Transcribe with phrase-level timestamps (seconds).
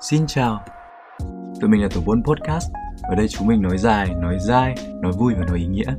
[0.00, 0.64] Xin chào
[1.60, 2.70] Tụi mình là Tổ Buôn Podcast
[3.02, 5.94] Ở đây chúng mình nói dài, nói dai, nói vui và nói ý nghĩa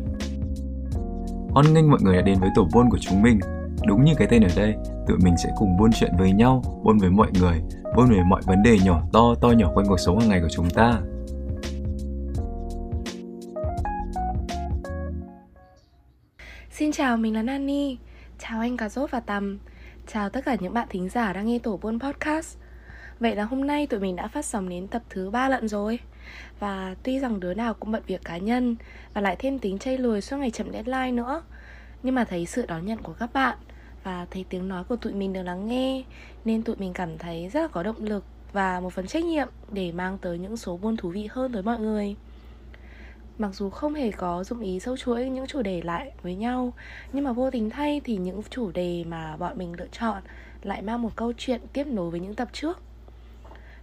[1.50, 3.40] Hoan nghênh mọi người đã đến với Tổ Buôn của chúng mình
[3.88, 4.76] Đúng như cái tên ở đây,
[5.08, 7.62] tụi mình sẽ cùng buôn chuyện với nhau, buôn với mọi người,
[7.96, 10.50] buôn về mọi vấn đề nhỏ to, to nhỏ quanh cuộc sống hàng ngày của
[10.52, 11.02] chúng ta.
[16.72, 17.98] Xin chào, mình là Nani.
[18.40, 19.60] Chào anh cả Rốt và Tầm.
[20.08, 22.58] Chào tất cả những bạn thính giả đang nghe Tổ Buôn Podcast.
[23.20, 26.00] Vậy là hôm nay tụi mình đã phát sóng đến tập thứ ba lận rồi.
[26.60, 28.76] Và tuy rằng đứa nào cũng bận việc cá nhân
[29.14, 31.42] Và lại thêm tính chay lùi suốt ngày chậm deadline nữa,
[32.04, 33.58] Nhưng mà thấy sự đón nhận của các bạn
[34.04, 36.04] Và thấy tiếng nói của tụi mình được lắng nghe
[36.46, 39.48] Nên tụi mình cảm thấy rất là có động lực Và một phần trách nhiệm
[39.72, 42.16] để mang tới những số buôn thú vị hơn tới mọi người.
[43.38, 46.74] Mặc dù không hề có dụng ý sâu chuỗi những chủ đề lại với nhau,
[47.14, 50.22] Nhưng mà vô tình thay thì những chủ đề mà bọn mình lựa chọn
[50.64, 52.82] lại mang một câu chuyện tiếp nối với những tập trước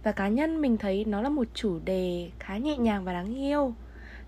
[0.05, 3.35] và cá nhân mình thấy nó là một chủ đề khá nhẹ nhàng và đáng
[3.35, 3.73] yêu.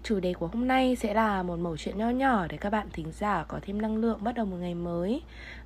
[0.03, 2.88] Chủ đề của hôm nay sẽ là một mẩu chuyện nho nhỏ để các bạn
[2.94, 5.22] thính giả có thêm năng lượng bắt đầu một ngày mới.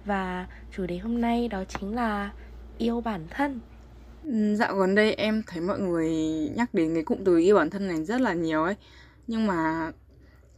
[0.05, 2.31] Và chủ đề hôm nay đó chính là
[2.77, 3.59] yêu bản thân.
[4.23, 6.11] Ừ, dạo gần đây em thấy mọi người
[6.55, 8.75] nhắc đến cái cụm từ yêu bản thân này rất là nhiều ấy.
[9.27, 9.91] Nhưng mà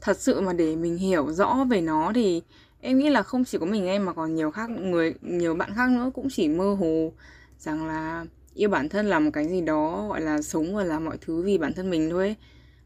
[0.02, 2.42] thật sự mà để mình hiểu rõ về nó thì
[2.82, 5.72] em nghĩ là không chỉ có mình em mà còn nhiều khác, người, nhiều bạn
[5.76, 7.14] khác nữa cũng chỉ mơ hồ
[7.58, 11.06] rằng là yêu bản thân là một cái gì đó gọi là sống và làm
[11.06, 12.36] mọi thứ vì bản thân mình thôi ấy.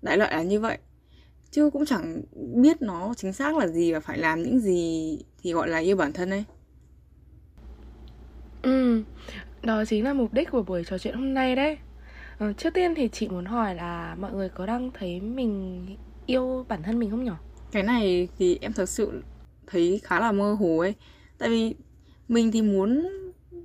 [0.02, 0.78] đại loại là như vậy.
[1.52, 2.22] Chứ cũng chẳng
[2.56, 5.96] biết nó chính xác là gì và phải làm những gì thì gọi là yêu
[5.96, 6.44] bản thân ấy.
[8.62, 9.04] Ừ
[9.68, 11.78] đó chính là mục đích của buổi trò chuyện hôm nay đấy.
[12.38, 15.86] Ờ, trước tiên thì chị muốn hỏi là mọi người có đang thấy mình
[16.26, 17.32] yêu bản thân mình không nhỉ
[17.72, 19.22] cái này thì em thật sự
[19.68, 20.94] thấy khá là mơ hồ ấy.
[21.38, 21.76] Tại vì
[22.28, 23.08] mình thì muốn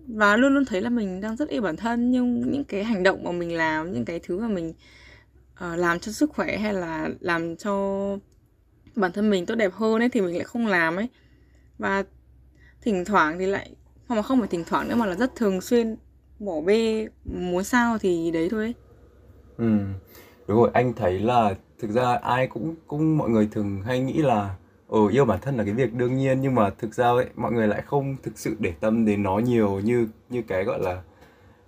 [0.08, 3.03] và luôn luôn thấy là mình đang rất yêu bản thân nhưng những cái hành
[3.03, 4.72] động mà mình làm những cái thứ mà mình
[5.54, 7.99] uh, làm cho sức khỏe hay là làm cho
[8.97, 11.09] bản thân mình tốt đẹp hơn ấy thì mình lại không làm ấy
[11.78, 12.04] và
[12.82, 13.71] thỉnh thoảng thì lại
[14.06, 15.97] hoặc mà không phải thỉnh thoảng nữa mà là rất thường xuyên
[16.38, 18.75] bỏ bê muốn sao thì đấy thôi ấy.
[19.56, 19.78] Ừ,
[20.49, 24.22] đúng rồi anh thấy là thực ra ai cũng cũng mọi người thường hay nghĩ
[24.22, 24.56] là
[24.92, 27.53] ừ, yêu bản thân là cái việc đương nhiên nhưng mà thực ra ấy, mọi
[27.53, 31.03] người lại không thực sự để tâm đến nó nhiều như như cái gọi là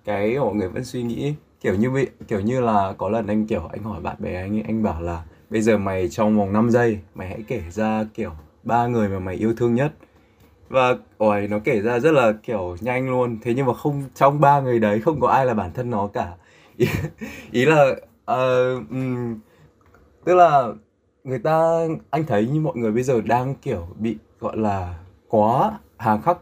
[0.04, 1.34] cái mọi người vẫn suy nghĩ.
[1.60, 4.62] Kiểu như bị kiểu như là có lần anh kiểu anh hỏi bạn bè anh
[4.62, 8.30] anh bảo là bây giờ mày trong vòng 5 giây mày hãy kể ra kiểu
[8.62, 9.92] ba người mà mày yêu thương nhất.
[10.68, 13.38] Và ôi nó kể ra rất là kiểu nhanh luôn.
[13.42, 16.06] Thế nhưng mà không trong ba người đấy không có ai là bản thân nó
[16.06, 16.32] cả.
[16.76, 16.86] Ý,
[17.52, 17.90] ý là
[18.32, 19.38] uh, um,
[20.24, 20.72] tức là
[21.24, 24.98] người ta anh thấy như mọi người bây giờ đang kiểu bị gọi là
[25.28, 26.38] quá hà khắc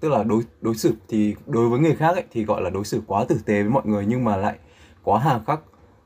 [0.00, 2.84] tức là đối đối xử thì đối với người khác ấy, thì gọi là đối
[2.84, 4.58] xử quá tử tế với mọi người nhưng mà lại
[5.02, 5.60] quá hà khắc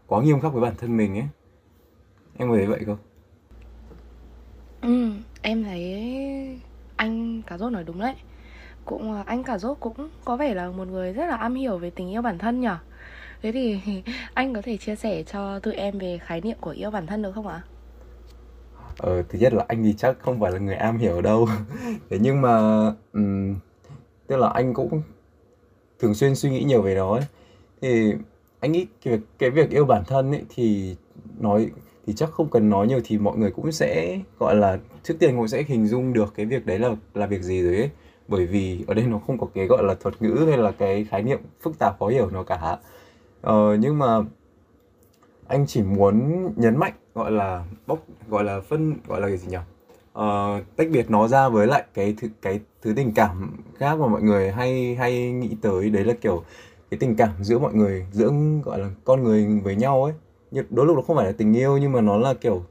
[0.06, 1.28] quá nghiêm khắc với bản thân mình ấy.
[2.38, 2.98] Em có thấy vậy không?
[4.82, 5.10] Ừ
[5.42, 6.60] em thấy
[6.96, 8.14] anh cả rốt nói đúng đấy.
[8.84, 11.78] Cũng ờ, anh cả rốt cũng có vẻ là một người rất là am hiểu
[11.78, 12.78] về tình yêu bản thân nhở
[13.42, 13.80] thế thì
[14.34, 17.22] anh có thể chia sẻ cho tụi em về khái niệm của yêu bản thân
[17.22, 17.62] được không ạ?
[18.98, 21.48] Ờ, thứ nhất là anh thì chắc không phải là người am hiểu đâu.
[22.10, 23.54] Thế nhưng mà um,
[24.26, 25.02] tức là anh cũng
[25.98, 27.22] thường xuyên suy nghĩ nhiều về nó ấy.
[27.80, 28.14] Thì
[28.60, 30.96] anh nghĩ cái việc, cái việc yêu bản thân ấy thì
[31.40, 31.70] nói
[32.06, 35.36] thì chắc không cần nói nhiều thì mọi người cũng sẽ gọi là trước tiên
[35.36, 37.90] cũng sẽ hình dung được cái việc đấy là là việc gì rồi ấy.
[38.28, 41.04] Bởi vì ở đây nó không có cái gọi là thuật ngữ hay là cái
[41.04, 42.78] khái niệm phức tạp khó hiểu nào cả.
[43.42, 44.20] Ờ, nhưng mà
[45.48, 47.98] anh chỉ muốn nhấn mạnh gọi là bốc
[48.28, 49.56] gọi là phân gọi là cái gì nhỉ?
[50.18, 54.06] Uh, tách biệt nó ra với lại cái thứ cái thứ tình cảm khác mà
[54.06, 55.90] mọi người hay hay nghĩ tới.
[55.90, 56.42] Đấy là kiểu
[56.90, 58.30] cái tình cảm giữa mọi người giữa
[58.64, 60.12] gọi là con người với nhau ấy.
[60.50, 62.62] Nhưng đôi lúc nó không phải là tình yêu nhưng mà nó là kiểu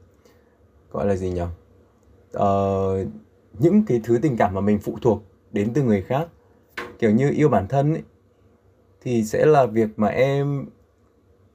[0.92, 1.42] gọi là gì nhỉ?
[2.38, 3.08] Uh,
[3.60, 6.28] những cái thứ tình cảm mà mình phụ thuộc đến từ người khác
[7.00, 8.04] kiểu như yêu bản thân ấy
[9.02, 10.66] thì sẽ là việc mà em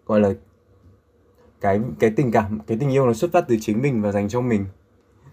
[0.06, 0.32] gọi là
[1.62, 4.28] cái cái tình cảm cái tình yêu nó xuất phát từ chính mình và dành
[4.28, 4.64] cho mình.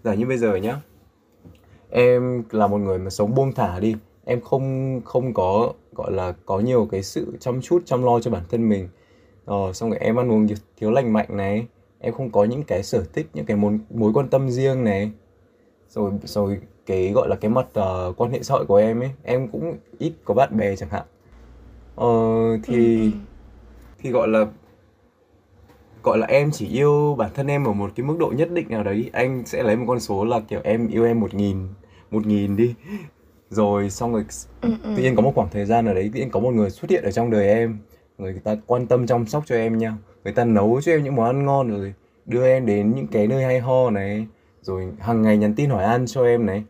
[0.03, 0.81] Giả như bây giờ nhá
[1.89, 3.95] em là một người mà sống buông thả đi.
[4.25, 8.31] Em không không có gọi là có nhiều cái sự chăm chút chăm lo cho
[8.31, 8.89] bản thân mình.
[9.45, 10.47] Ờ, xong rồi em ăn uống
[10.77, 11.67] thiếu lành mạnh này.
[11.99, 15.11] Em không có những cái sở thích những cái mối mối quan tâm riêng này.
[15.89, 19.11] Rồi rồi cái gọi là cái mặt uh, quan hệ xã hội của em ấy
[19.23, 21.03] em cũng ít có bạn bè chẳng hạn.
[21.95, 22.07] Ờ,
[22.63, 23.09] thì ừ,
[23.99, 24.45] thì gọi là
[26.03, 28.65] gọi là em chỉ yêu bản thân em ở một cái mức độ nhất định
[28.69, 31.67] nào đấy anh sẽ lấy một con số là kiểu em yêu em một nghìn
[32.11, 32.75] một nghìn đi.
[33.49, 34.25] Rồi xong rồi
[34.61, 34.93] ừ, ừ.
[34.97, 36.91] tự nhiên có một khoảng thời gian ở đấy tự nhiên có một người xuất
[36.91, 37.77] hiện ở trong đời em
[38.17, 39.93] người ta quan tâm chăm sóc cho em nha
[40.23, 41.93] người ta nấu cho em những món ăn ngon rồi
[42.25, 44.27] đưa em đến những cái nơi hay ho này
[44.61, 46.63] rồi hàng ngày nhắn tin hỏi ăn cho em này.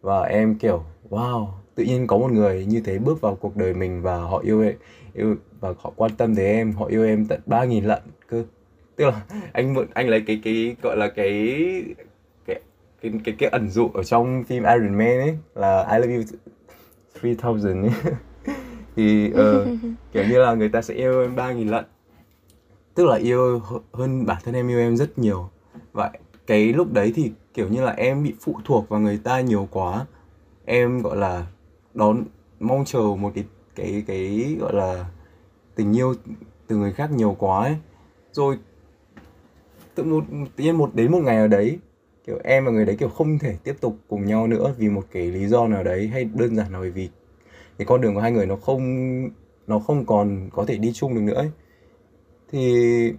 [0.00, 3.74] Và em kiểu wow tự nhiên có một người như thế bước vào cuộc đời
[3.74, 4.74] mình và họ yêu em
[5.14, 8.44] yêu và họ quan tâm tới em họ yêu em tận ba nghìn lận cơ
[8.96, 9.22] tức là
[9.52, 11.84] anh mượn anh lấy cái cái gọi là cái
[12.46, 12.60] cái
[13.02, 16.22] cái cái, cái ẩn dụ ở trong phim Iron Man ấy là I love you
[17.22, 17.90] 3000 ấy.
[18.96, 19.68] Thì uh,
[20.12, 21.84] kiểu như là người ta sẽ yêu em ba nghìn lận
[22.94, 25.50] tức là yêu hơn bản thân em yêu em rất nhiều.
[25.92, 26.10] Vậy
[26.46, 29.68] cái lúc đấy thì kiểu như là em bị phụ thuộc vào người ta nhiều
[29.70, 30.06] quá.
[30.64, 31.46] Em gọi là
[31.94, 32.24] đón
[32.60, 33.44] mong chờ một cái
[33.74, 35.04] cái cái gọi là
[35.74, 36.14] tình yêu
[36.66, 37.76] từ người khác nhiều quá ấy.
[38.32, 38.58] Rồi
[40.00, 40.24] tự một,
[40.56, 41.78] tự nhiên một đến một ngày ở đấy,
[42.26, 45.06] kiểu em và người đấy kiểu không thể tiếp tục cùng nhau nữa vì một
[45.12, 47.08] cái lý do nào đấy hay đơn giản là bởi vì
[47.78, 49.30] cái con đường của hai người nó không
[49.66, 51.50] nó không còn có thể đi chung được nữa ấy.
[52.52, 53.12] thì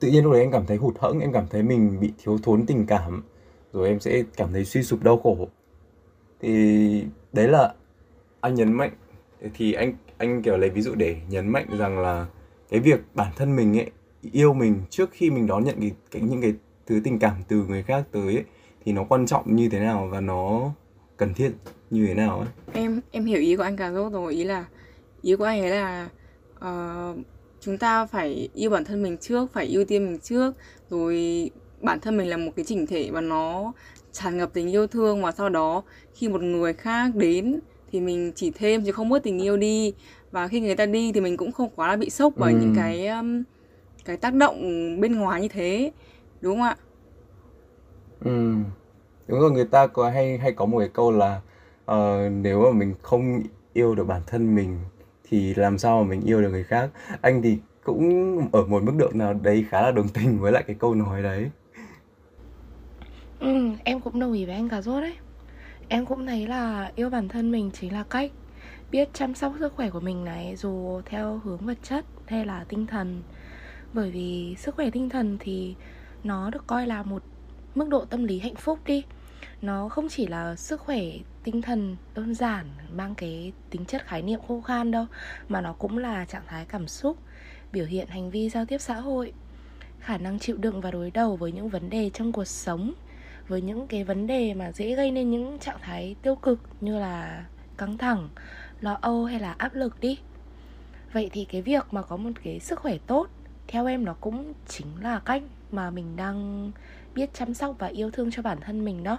[0.00, 2.38] tự nhiên lúc đấy em cảm thấy hụt hẫng, em cảm thấy mình bị thiếu
[2.42, 3.22] thốn tình cảm,
[3.72, 5.48] rồi em sẽ cảm thấy suy sụp đau khổ
[6.40, 7.74] thì đấy là
[8.40, 8.92] anh nhấn mạnh,
[9.54, 12.26] thì anh anh kiểu lấy ví dụ để nhấn mạnh rằng là
[12.70, 13.90] cái việc bản thân mình ấy
[14.32, 16.54] yêu mình trước khi mình đón nhận cái, cái những cái
[16.86, 18.44] thứ tình cảm từ người khác tới ấy,
[18.84, 20.70] thì nó quan trọng như thế nào và nó
[21.16, 21.52] cần thiết
[21.90, 24.64] như thế nào ấy em em hiểu ý của anh cả rốt rồi ý là
[25.22, 26.08] ý của anh ấy là
[26.58, 27.16] uh,
[27.60, 30.54] chúng ta phải yêu bản thân mình trước phải ưu tiên mình trước
[30.90, 33.72] rồi bản thân mình là một cái chỉnh thể và nó
[34.12, 35.82] tràn ngập tình yêu thương và sau đó
[36.14, 37.60] khi một người khác đến
[37.92, 39.94] thì mình chỉ thêm chứ không mất tình yêu đi
[40.30, 42.58] và khi người ta đi thì mình cũng không quá là bị sốc bởi ừ.
[42.60, 43.42] những cái um,
[44.06, 44.56] cái tác động
[45.00, 45.92] bên ngoài như thế
[46.40, 46.76] đúng không ạ?
[48.24, 48.54] Ừ.
[49.26, 51.40] Đúng rồi người ta có hay hay có một cái câu là
[51.90, 53.42] uh, nếu mà mình không
[53.72, 54.78] yêu được bản thân mình
[55.24, 56.90] thì làm sao mà mình yêu được người khác?
[57.20, 60.64] Anh thì cũng ở một mức độ nào đấy khá là đồng tình với lại
[60.66, 61.50] cái câu nói đấy.
[63.40, 65.16] Ừ, em cũng đồng ý với anh cà rốt đấy.
[65.88, 68.30] Em cũng thấy là yêu bản thân mình chính là cách
[68.90, 72.64] biết chăm sóc sức khỏe của mình này dù theo hướng vật chất hay là
[72.68, 73.22] tinh thần
[73.96, 75.74] bởi vì sức khỏe tinh thần thì
[76.24, 77.22] nó được coi là một
[77.74, 79.04] mức độ tâm lý hạnh phúc đi.
[79.62, 81.00] Nó không chỉ là sức khỏe
[81.44, 85.06] tinh thần đơn giản, mang cái tính chất khái niệm khô khan đâu,
[85.48, 87.16] mà nó cũng là trạng thái cảm xúc,
[87.72, 89.32] biểu hiện hành vi giao tiếp xã hội,
[90.00, 92.92] khả năng chịu đựng và đối đầu với những vấn đề trong cuộc sống,
[93.48, 96.98] với những cái vấn đề mà dễ gây nên những trạng thái tiêu cực như
[96.98, 97.46] là
[97.76, 98.28] căng thẳng,
[98.80, 100.18] lo âu hay là áp lực đi.
[101.12, 103.28] Vậy thì cái việc mà có một cái sức khỏe tốt
[103.68, 106.70] theo em nó cũng chính là cách mà mình đang
[107.14, 109.18] biết chăm sóc và yêu thương cho bản thân mình đó.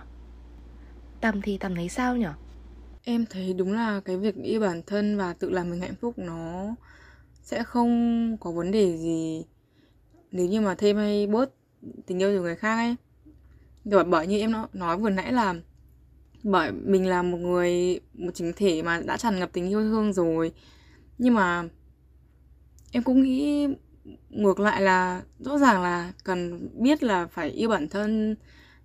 [1.21, 2.33] Tầm thì tầm thấy sao nhở?
[3.03, 6.13] Em thấy đúng là cái việc yêu bản thân và tự làm mình hạnh phúc
[6.17, 6.75] nó
[7.41, 9.45] sẽ không có vấn đề gì.
[10.31, 11.49] Nếu như mà thêm hay bớt
[12.05, 12.95] tình yêu từ người khác ấy.
[13.83, 15.55] Bởi bởi như em nói vừa nãy là
[16.43, 20.13] bởi mình là một người, một chính thể mà đã tràn ngập tình yêu thương
[20.13, 20.51] rồi.
[21.17, 21.63] Nhưng mà
[22.91, 23.67] em cũng nghĩ
[24.29, 28.35] ngược lại là rõ ràng là cần biết là phải yêu bản thân,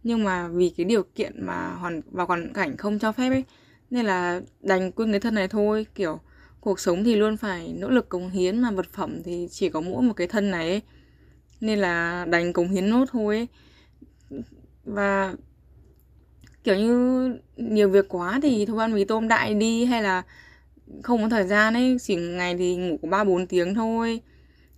[0.02, 3.44] nhưng mà vì cái điều kiện mà hoàn vào hoàn cảnh không cho phép ấy,
[3.90, 6.20] nên là đành quên cái thân này thôi kiểu,
[6.60, 9.80] cuộc sống thì luôn phải nỗ lực cống hiến mà vật phẩm thì chỉ có
[9.80, 10.82] mỗi một cái thân này ấy.
[11.60, 13.48] nên là đành cống hiến nốt thôi ấy.
[14.84, 15.34] và
[16.64, 20.22] kiểu như nhiều việc quá thì thôi ăn mì tôm đại đi, hay là
[21.02, 24.20] không có thời gian ấy, chỉ ngày thì ngủ có ba bốn tiếng thôi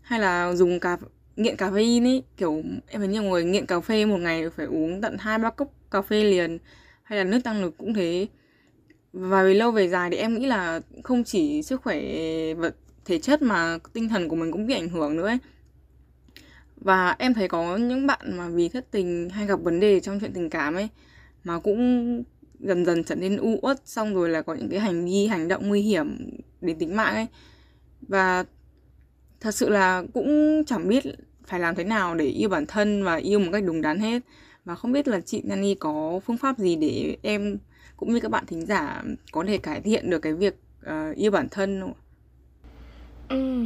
[0.05, 0.99] hay là dùng cà,
[1.37, 4.67] nghiện cà phê ấy kiểu, em thấy nhiều người nghiện cà phê một ngày phải
[4.67, 6.59] uống tận hai, ba cốc cà phê liền,
[7.03, 8.29] hay là nước tăng lực cũng thế
[9.13, 12.01] và về lâu về dài thì em nghĩ là không chỉ sức khỏe
[12.55, 15.39] vật, thể chất mà tinh thần của mình cũng bị ảnh hưởng nữa ấy.
[16.77, 20.21] và em thấy có những bạn mà vì thất tình hay gặp vấn đề trong
[20.21, 20.89] chuyện tình cảm ấy,
[21.45, 22.23] mà cũng
[22.61, 25.49] dần dần trở nên u uất, xong rồi là có những cái hành vi, hành
[25.49, 26.31] động nguy hiểm
[26.61, 27.27] đến tính mạng ấy
[28.09, 28.45] và
[29.45, 31.05] thật sự là cũng chẳng biết
[31.47, 34.23] phải làm thế nào để yêu bản thân và yêu một cách đúng đắn hết
[34.65, 37.59] và không biết là chị Nani có phương pháp gì để em
[37.97, 40.55] cũng như các bạn thính giả có thể cải thiện được cái việc
[40.87, 41.93] uh, yêu bản thân không?
[43.29, 43.65] Ừ.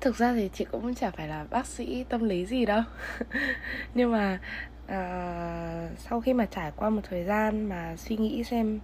[0.00, 2.82] Thực ra thì chị cũng chả phải là bác sĩ tâm lý gì đâu
[3.94, 4.40] Nhưng mà
[4.84, 8.80] uh, sau khi mà trải qua một thời gian mà suy nghĩ xem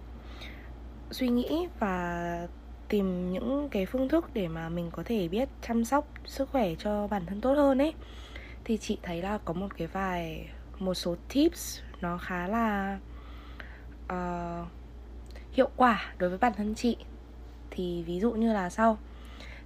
[1.11, 2.47] Suy nghĩ và
[2.89, 6.75] tìm những cái phương thức để mà mình có thể biết chăm sóc sức khỏe
[6.75, 7.93] cho bản thân tốt hơn ấy.
[8.63, 10.49] Thì chị thấy là có một cái vài
[10.79, 12.99] một số tips nó khá là
[14.05, 14.67] uh,
[15.51, 16.97] hiệu quả đối với bản thân chị.
[17.71, 18.97] Thì ví dụ như là sau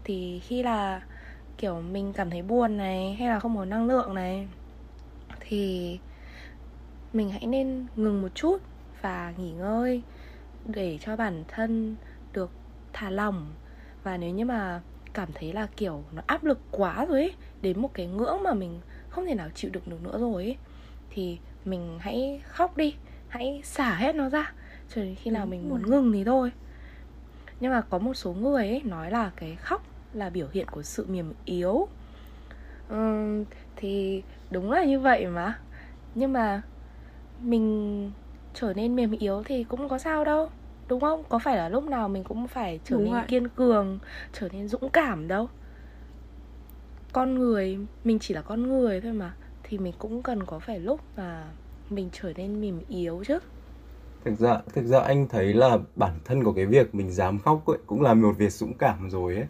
[0.04, 1.02] thì khi là
[1.58, 4.48] kiểu mình cảm thấy buồn này hay là không có năng lượng này
[5.40, 6.00] thì
[7.14, 8.58] mình hãy nên ngừng một chút
[9.02, 10.02] và nghỉ ngơi
[10.66, 11.96] để cho bản thân
[12.94, 13.54] thả lỏng.
[14.04, 14.82] Và nếu như mà
[15.14, 18.54] cảm thấy là kiểu nó áp lực quá rồi ấy đến một cái ngưỡng mà
[18.54, 18.80] mình
[19.10, 20.58] không thể nào chịu được được nữa rồi ấy
[21.10, 22.96] thì mình hãy khóc đi
[23.28, 24.54] hãy xả hết nó ra
[24.96, 26.52] cho đến khi nào mình muốn ngừng thì thôi.
[27.60, 30.82] Nhưng mà có một số người ấy nói là cái khóc là biểu hiện của
[30.82, 31.88] sự mềm yếu.
[32.94, 35.60] Uhm, thì đúng là như vậy mà.
[36.16, 36.62] Nhưng mà
[37.42, 38.12] mình
[38.54, 40.50] trở nên mềm yếu thì cũng có sao đâu
[40.88, 43.24] đúng không có phải là lúc nào mình cũng phải trở Đúng nên vậy.
[43.28, 44.00] kiên cường
[44.34, 45.50] trở nên dũng cảm đâu
[47.14, 50.80] con người mình chỉ là con người thôi mà thì mình cũng cần có phải
[50.80, 51.44] lúc mà
[51.90, 53.40] mình trở nên mềm yếu chứ
[54.26, 57.66] Thực ra thực ra anh thấy là bản thân của cái việc mình dám khóc
[57.66, 59.46] ấy cũng là một việc dũng cảm rồi ấy.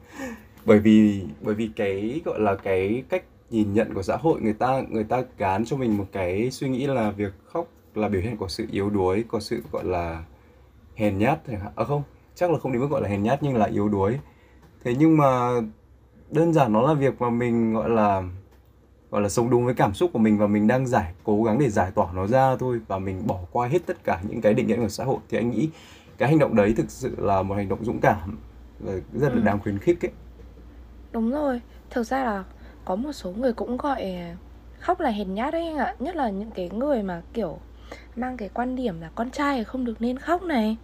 [0.66, 4.54] Bởi vì bởi vì cái gọi là cái cách nhìn nhận của xã hội người
[4.54, 8.22] ta người ta gán cho mình một cái suy nghĩ là việc khóc là biểu
[8.22, 10.24] hiện của sự yếu đuối, có sự gọi là
[10.98, 11.40] hèn nhát.
[11.76, 12.04] À không,
[12.36, 14.20] chắc là không đến mức gọi là hèn nhát nhưng là yếu đuối.
[14.84, 15.50] Thế nhưng mà
[16.32, 18.24] đơn giản nó là việc mà mình gọi là
[19.12, 21.60] gọi là sống đúng với cảm xúc của mình và mình đang giải cố gắng
[21.60, 24.54] để giải tỏa nó ra thôi và mình bỏ qua hết tất cả những cái
[24.54, 25.70] định nghĩa của xã hội thì anh nghĩ
[26.18, 28.38] cái hành động đấy thực sự là một hành động dũng cảm
[28.80, 29.42] và rất là Ừ.
[29.46, 30.12] đáng khuyến khích ấy
[31.12, 32.44] Đúng rồi, thực ra là
[32.86, 34.14] có một số người cũng gọi
[34.80, 37.58] khóc là hèn nhát đấy anh ạ Nhất là những cái người mà kiểu
[38.16, 40.78] mang cái quan điểm là con trai không được nên khóc này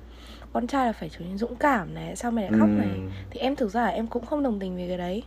[0.54, 2.90] Con trai là phải trở nên dũng cảm này, sao mày lại khóc này.
[2.90, 5.24] Ừm, Thì em thực ra là em cũng không đồng tình về cái đấy.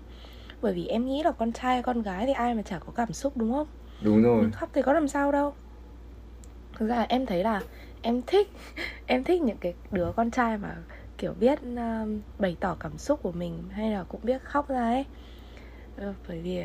[0.63, 3.13] Bởi vì em nghĩ là con trai con gái thì ai mà chả có cảm
[3.13, 3.67] xúc đúng không?
[4.01, 4.43] Đúng rồi.
[4.43, 5.55] Mình khóc thì có làm sao đâu.
[6.79, 7.63] Thực ra là em thấy là
[8.03, 8.49] em thích
[9.07, 10.77] em thích những cái đứa con trai mà
[11.19, 14.83] kiểu biết um, bày tỏ cảm xúc của mình hay là cũng biết khóc ra
[14.83, 15.05] ấy.
[15.97, 16.61] Ờ, bởi vì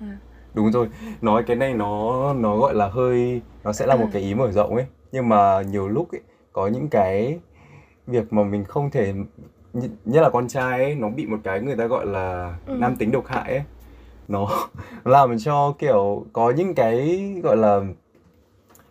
[0.00, 0.06] ừ,
[0.54, 0.88] đúng rồi.
[1.20, 4.10] Nói cái này nó nó gọi là hơi nó sẽ là một Ừ.
[4.12, 4.86] cái ý mở rộng ấy.
[5.12, 6.20] Nhưng mà nhiều lúc ấy
[6.52, 7.40] có những cái
[8.06, 9.12] việc mà mình không thể
[9.74, 12.74] nh- nhất là con trai ấy nó bị một cái người ta gọi là Ừ.
[12.80, 13.62] nam tính độc hại ấy.
[14.28, 14.48] Nó
[15.04, 17.80] làm cho kiểu có những cái gọi là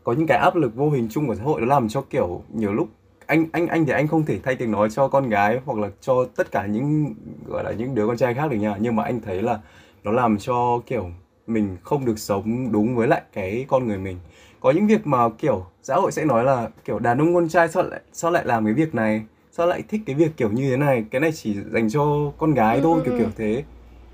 [0.03, 2.41] có những cái áp lực vô hình chung của xã hội nó làm cho kiểu
[2.53, 2.87] nhiều lúc
[3.25, 5.89] anh anh anh thì anh không thể thay tiếng nói cho con gái hoặc là
[6.01, 7.13] cho tất cả những
[7.47, 8.75] gọi là những đứa con trai khác được nha.
[8.79, 9.59] Nhưng mà anh thấy là
[10.03, 11.09] nó làm cho kiểu
[11.47, 14.17] mình không được sống đúng với lại cái con người mình
[14.65, 17.67] có những việc mà kiểu xã hội sẽ nói là kiểu đàn ông con trai
[17.67, 19.23] sao lại sao lại làm cái việc này?
[19.51, 21.05] Sao lại thích cái việc kiểu như thế này?
[21.11, 23.17] Cái này chỉ dành cho con gái Ừ, thôi ừ, kiểu ừ.
[23.17, 23.63] kiểu thế.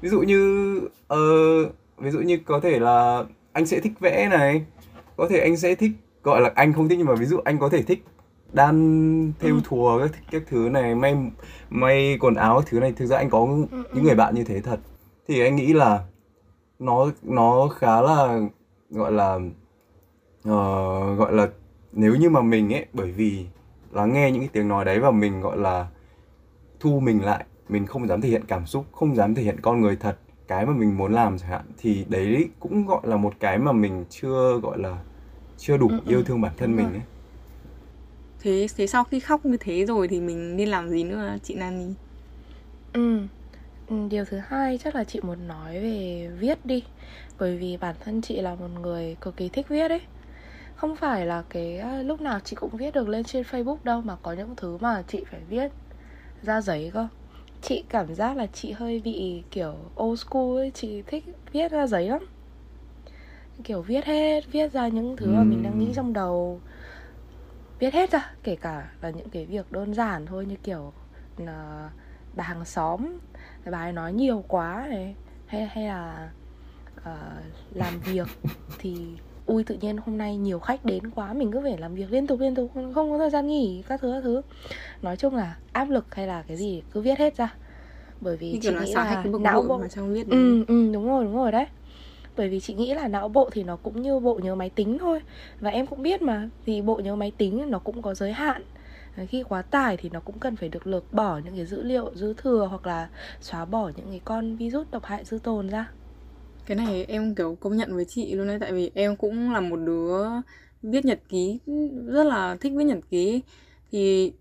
[0.02, 1.18] Ví dụ như ờ,
[1.98, 4.66] ví dụ như có thể là anh sẽ thích vẽ này.
[5.18, 5.92] Có thể anh sẽ thích
[6.24, 8.04] gọi là anh không thích nhưng mà ví dụ anh có thể thích
[8.54, 9.62] đan thêu Ừ.
[9.64, 11.16] thùa các các thứ này may
[11.70, 12.94] may quần áo thứ này.
[12.96, 13.48] Thực ra anh có
[13.94, 14.80] những người bạn như thế thật.
[15.28, 16.04] Thì anh nghĩ là
[16.80, 18.40] nó nó khá là
[18.90, 19.40] gọi là
[20.44, 20.52] ờ,
[21.16, 21.48] gọi là
[21.92, 23.46] nếu như mà mình ấy bởi vì
[23.92, 25.88] lắng nghe những cái tiếng nói đấy và mình gọi là
[26.80, 29.82] thu mình lại mình không dám thể hiện cảm xúc không dám thể hiện con
[29.82, 30.18] người thật
[30.48, 33.72] cái mà mình muốn làm chẳng hạn thì đấy cũng gọi là một cái mà
[33.72, 35.04] mình chưa gọi là
[35.58, 36.96] chưa đủ Ừ, ừ, yêu thương bản thân mình rồi.
[36.96, 37.04] ấy
[38.40, 41.56] Thế thế sau khi khóc như thế rồi thì mình nên làm gì nữa chị
[41.56, 41.96] Nani?
[42.94, 43.28] Ừ.
[43.88, 46.84] Ừ, Điều thứ hai chắc là chị muốn nói về viết đi
[47.40, 50.02] Bởi vì bản thân chị là một người cực kỳ thích viết ấy
[50.82, 54.02] Không phải là cái à, lúc nào chị cũng viết được lên trên Facebook đâu
[54.02, 55.72] Mà có những thứ mà chị phải viết
[56.42, 57.08] ra giấy cơ.
[57.62, 61.88] Chị cảm giác là chị hơi bị kiểu old school ấy Chị thích viết ra
[61.88, 62.28] giấy lắm.
[63.64, 66.62] Kiểu viết hết, viết ra những thứ mà mình đang nghĩ trong đầu.
[67.80, 70.94] Viết hết ra, kể cả là những cái việc đơn giản thôi Như kiểu
[71.38, 71.90] là
[72.36, 73.18] bà hàng xóm
[73.66, 76.30] bà ấy nói nhiều quá này hay hay là
[77.04, 77.18] ờ,
[77.74, 78.28] làm việc
[78.80, 79.18] thì
[79.52, 82.28] ui tự nhiên hôm nay nhiều khách đến quá mình cứ phải làm việc liên
[82.28, 84.42] tục liên tục không có thời gian nghỉ các thứ các thứ.
[85.02, 87.56] Nói chung là áp lực hay là cái gì cứ viết hết ra.
[88.22, 91.36] Bởi vì chị nghĩ là não bộ mà trong viết ừ, ừ đúng rồi đúng
[91.36, 91.66] rồi đấy.
[92.38, 94.98] Bởi vì chị nghĩ là não bộ thì nó cũng như bộ nhớ máy tính
[95.00, 95.20] thôi.
[95.60, 98.62] Và em cũng biết mà thì bộ nhớ máy tính nó cũng có giới hạn.
[99.28, 102.12] Khi quá tải thì nó cũng cần phải được lược bỏ những cái dữ liệu
[102.16, 103.10] dư thừa hoặc là
[103.42, 105.86] xóa bỏ những cái con virus độc hại dư tồn ra
[106.72, 109.60] cái này em kiểu công nhận với chị luôn đấy Tại vì em cũng là
[109.60, 110.26] một đứa
[110.84, 111.60] viết nhật ký
[112.06, 113.42] Rất là thích viết nhật ký
[113.92, 114.34] Thì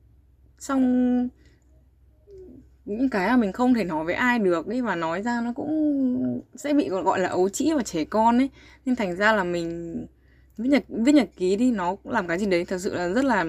[0.59, 1.29] xong
[2.85, 5.53] những cái mà mình không thể nói với ai được ấy Và nói ra nó
[5.53, 8.51] cũng sẽ bị gọi là ấu trĩ và trẻ con ấy
[8.85, 9.97] Nên thành ra là mình
[10.59, 13.09] viết nhật, viết nhật ký đi Nó cũng làm cái gì đấy thật sự là
[13.09, 13.45] rất là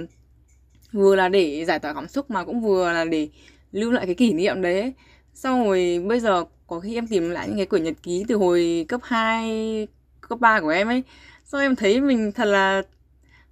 [0.91, 3.29] Vừa là để giải tỏa cảm xúc mà cũng vừa là để
[3.71, 4.93] lưu lại cái kỷ niệm đấy ấy.
[5.33, 8.35] xong rồi bây giờ có khi em tìm lại những cái quyển nhật ký từ
[8.35, 9.87] hồi cấp 2,
[10.29, 11.03] cấp 3 của em ấy.
[11.45, 12.81] Xong em thấy mình thật là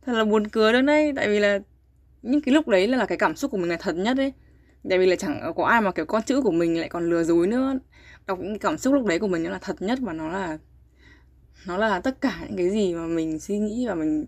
[0.06, 1.14] thật là buồn cười đó đấy.
[1.16, 1.60] Tại vì là
[2.22, 4.34] những cái lúc đấy là cái cảm xúc của mình là thật nhất ấy
[4.90, 7.24] tại vì là chẳng có ai mà kiểu con chữ của mình lại còn lừa
[7.24, 7.80] dối nữa.
[8.28, 10.58] Đọc những cảm xúc lúc đấy của mình nó là thật nhất và nó là
[11.68, 14.26] nó là tất cả những cái gì mà mình suy nghĩ và mình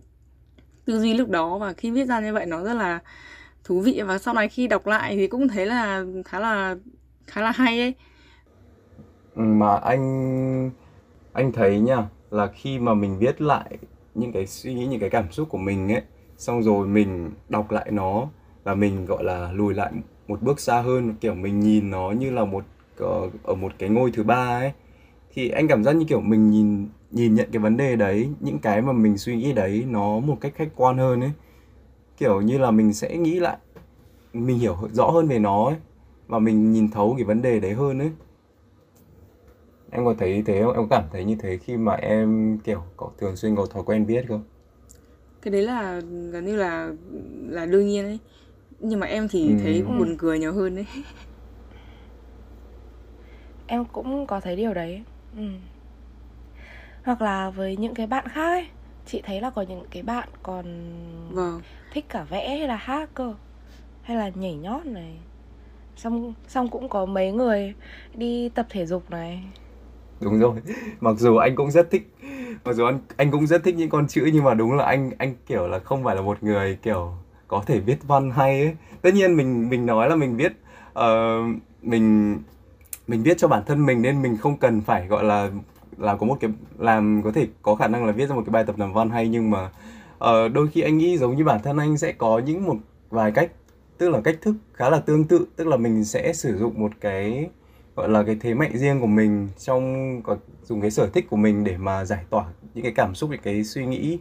[0.86, 1.58] tư duy lúc đó.
[1.58, 3.00] Và khi viết ra như vậy nó rất là
[3.64, 4.02] thú vị.
[4.02, 6.76] Và sau này khi đọc lại thì cũng thấy là khá là
[7.28, 7.94] khá là hay ấy
[9.36, 10.72] mà anh
[11.34, 13.78] anh thấy nha là khi mà mình viết lại
[14.16, 16.02] những cái suy nghĩ, những cái cảm xúc của mình ấy,
[16.38, 18.28] xong rồi mình đọc lại nó
[18.64, 19.92] và mình, gọi là, lùi lại
[20.28, 22.66] một bước xa hơn, kiểu mình nhìn nó như là một
[22.98, 24.72] ờ, ở một cái ngôi thứ ba ấy,
[25.34, 28.60] thì anh cảm giác như kiểu mình nhìn nhìn nhận cái vấn đề đấy, những
[28.60, 31.32] cái mà mình suy nghĩ đấy nó một cách khách quan hơn ấy.
[32.18, 33.58] Kiểu như là mình sẽ nghĩ lại,
[34.34, 35.76] mình hiểu rõ hơn về nó ấy,
[36.28, 38.12] và mình nhìn thấu cái vấn đề đấy hơn ấy
[39.92, 40.74] em có thấy thế không?
[40.74, 43.84] Em có cảm thấy như thế khi mà em kiểu có thường xuyên có thói
[43.84, 44.44] quen viết không?
[45.42, 46.00] Cái đấy là
[46.32, 46.92] gần như là
[47.50, 48.20] là đương nhiên ấy.
[48.80, 49.88] Nhưng mà em thì thấy ừ.
[50.00, 50.86] buồn cười nhiều hơn đấy
[53.68, 55.04] Em cũng có thấy điều đấy.
[55.38, 55.44] Ừ.
[57.04, 58.68] Hoặc là với những cái bạn khác ấy
[59.06, 60.66] Chị thấy là có những cái bạn còn
[61.30, 61.62] vâng.
[61.92, 63.34] thích cả vẽ hay là hát cơ
[64.04, 65.18] Hay là nhảy nhót này.
[65.98, 67.74] Xong, xong cũng có mấy người
[68.16, 69.44] đi tập thể dục này
[70.22, 70.56] đúng rồi.
[71.00, 72.08] Mặc dù anh cũng rất thích
[72.66, 75.12] mặc dù anh anh cũng rất thích những con chữ nhưng mà đúng là anh
[75.18, 77.12] anh kiểu là không phải là một người kiểu
[77.48, 78.76] có thể viết văn hay ấy.
[79.02, 80.52] Tất nhiên mình mình nói là mình viết
[81.00, 82.38] uh, mình
[83.08, 85.50] mình viết cho bản thân mình nên mình không cần phải gọi là
[85.98, 88.52] là có một cái làm có thể có khả năng là viết ra một cái
[88.52, 89.70] bài tập làm văn hay nhưng mà
[90.24, 92.76] uh, đôi khi anh nghĩ giống như bản thân anh sẽ có những một
[93.10, 93.52] vài cách
[93.98, 96.92] tức là cách thức khá là tương tự tức là mình sẽ sử dụng một
[97.02, 97.50] cái
[97.96, 101.38] gọi là cái thế mạnh riêng của mình trong có dùng cái sở thích của
[101.38, 104.20] mình để mà giải tỏa những cái cảm xúc những cái suy nghĩ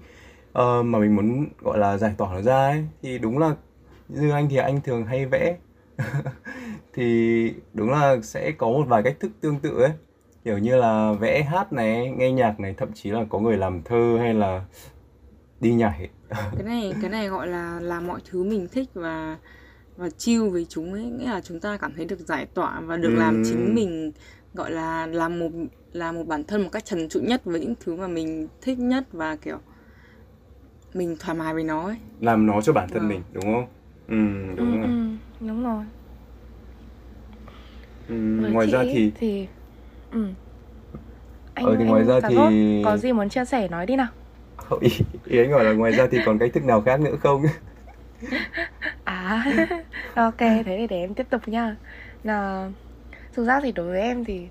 [0.50, 2.84] uh, mà mình muốn gọi là giải tỏa nó ra ấy.
[3.02, 3.54] Thì đúng là
[4.08, 5.56] như anh thì anh thường hay vẽ.
[6.94, 9.92] Thì đúng là sẽ có một vài cách thức tương tự ấy.
[10.44, 13.82] Kiểu như là vẽ hát này nghe nhạc này thậm chí là có người làm
[13.82, 14.64] thơ hay là
[15.60, 16.08] đi nhảy.
[16.30, 19.36] Cái này cái này gọi là làm mọi thứ mình thích và
[20.00, 22.96] và chill với chúng ấy nghĩa là chúng ta cảm thấy được giải tỏa và
[22.96, 24.12] được làm chính mình
[24.54, 25.50] gọi là làm một
[25.92, 28.78] làm một bản thân một cách trần trụi nhất với những thứ mà mình thích
[28.78, 29.58] nhất và kiểu
[30.94, 31.96] mình thoải mái với nó ấy.
[32.20, 33.08] Làm nó cho bản thân vâng.
[33.08, 33.66] mình đúng không?
[34.08, 34.14] Ừ
[34.56, 34.90] Ừ đúng rồi.
[34.90, 35.84] ừ đúng rồi.
[38.08, 38.14] Ừ,
[38.52, 39.46] ngoài ra thì thì
[40.12, 40.24] ừ.
[41.54, 42.34] ờ Anh thì ngoài anh ra thì
[42.84, 44.08] có gì muốn chia sẻ nói đi nào?
[44.80, 44.90] Ý,
[45.26, 47.42] ý anh hỏi là ngoài ra thì còn cách thức nào khác nữa không
[49.04, 49.44] À
[50.16, 51.76] ok thế thì để em tiếp tục nha.
[52.22, 52.68] Là
[53.32, 54.48] thực ra thì đối với em thì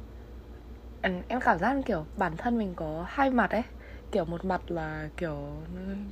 [1.28, 3.64] em cảm giác kiểu bản thân mình có hai mặt ấy.
[4.12, 5.36] Kiểu một mặt là kiểu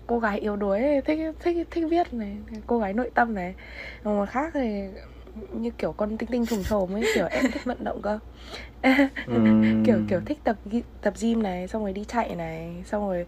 [0.07, 3.55] cô gái yếu đuối ấy, thích thích thích viết này cô gái nội tâm này.
[4.03, 4.83] Còn một khác thì
[5.53, 8.19] như kiểu con tinh tinh trùng trồm ấy kiểu em thích vận động cơ.
[9.83, 10.57] Kiểu kiểu thích tập
[11.01, 13.25] tập gym này xong rồi đi chạy này xong rồi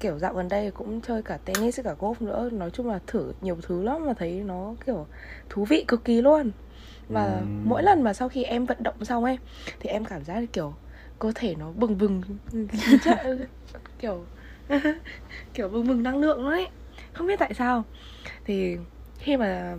[0.00, 2.48] kiểu dạo gần đây cũng chơi cả tennis cả golf nữa.
[2.52, 5.06] Nói chung là thử nhiều thứ lắm mà thấy nó kiểu
[5.48, 6.50] thú vị cực kỳ luôn.
[7.08, 9.38] Và mỗi ừm, lần mà sau khi em vận động xong ấy
[9.80, 10.74] thì em cảm giác kiểu
[11.18, 12.22] cơ thể nó bừng bừng.
[13.98, 14.26] Kiểu
[15.54, 16.68] kiểu bừng bừng năng lượng luôn ấy.
[17.12, 17.84] Không biết tại sao.
[18.44, 18.76] Thì
[19.18, 19.76] khi mà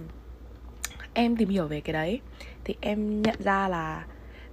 [1.14, 2.20] em tìm hiểu về cái đấy
[2.64, 4.06] thì em nhận ra là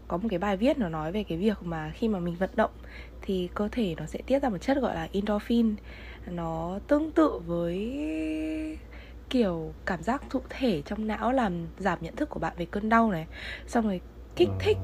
[0.08, 2.50] có một cái bài viết nó nói về cái việc mà khi mà mình vận
[2.56, 2.70] động
[3.22, 5.74] thì cơ thể nó sẽ tiết ra một chất gọi là endorphin.
[6.26, 7.98] Nó tương tự với
[9.30, 12.88] kiểu cảm giác thụ thể trong não làm giảm nhận thức của bạn về cơn
[12.88, 13.26] đau này.
[13.66, 14.00] Xong rồi
[14.36, 14.76] kích ờ, thích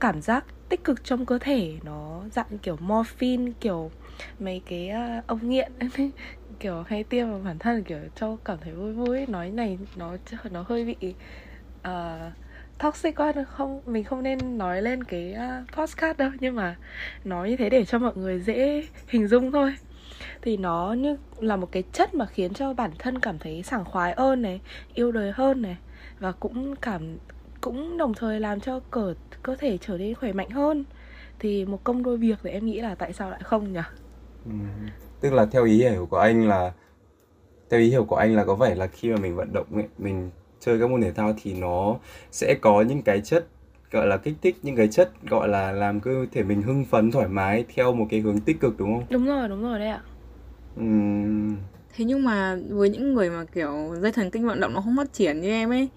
[0.00, 3.90] cảm giác tích cực trong cơ thể nó dạng kiểu morphine kiểu
[4.38, 5.72] mấy cái uh, ông nghiện.
[6.60, 9.26] Kiểu hay tiêm vào bản thân kiểu cho cảm thấy vui vui.
[9.26, 10.16] Nói này nó
[10.50, 11.14] nó hơi bị
[11.88, 12.32] uh,
[12.82, 13.80] toxic quá không?
[13.86, 16.76] Mình không nên nói lên cái à, uh, podcast đâu nhưng mà
[17.24, 19.74] nói như thế để cho mọi người dễ hình dung thôi.
[20.42, 23.84] Thì nó như là một cái chất mà khiến cho bản thân cảm thấy sảng
[23.84, 24.60] khoái hơn này
[24.94, 25.76] yêu đời hơn này
[26.18, 27.16] và cũng cảm
[27.60, 30.84] cũng đồng thời làm cho cơ cơ thể trở nên khỏe mạnh hơn.
[31.38, 33.80] Thì một công đôi việc thì em nghĩ là tại sao lại không nhỉ?
[34.44, 34.52] Ừ.
[35.20, 36.72] tức là theo ý hiểu của anh là
[37.70, 39.88] theo ý hiểu của anh là có vẻ là khi mà mình vận động ấy,
[39.98, 41.96] mình chơi các môn thể thao thì nó
[42.32, 43.46] sẽ có những cái chất
[43.90, 47.10] gọi là kích thích những cái chất gọi là làm cơ thể mình hưng phấn
[47.10, 49.06] thoải mái theo một cái hướng tích cực đúng không?
[49.10, 50.02] đúng rồi đúng rồi đấy ạ
[50.76, 51.56] Ừm,
[51.96, 54.96] thế nhưng mà với những người mà kiểu dây thần kinh vận động nó không
[54.96, 55.88] phát triển như em ấy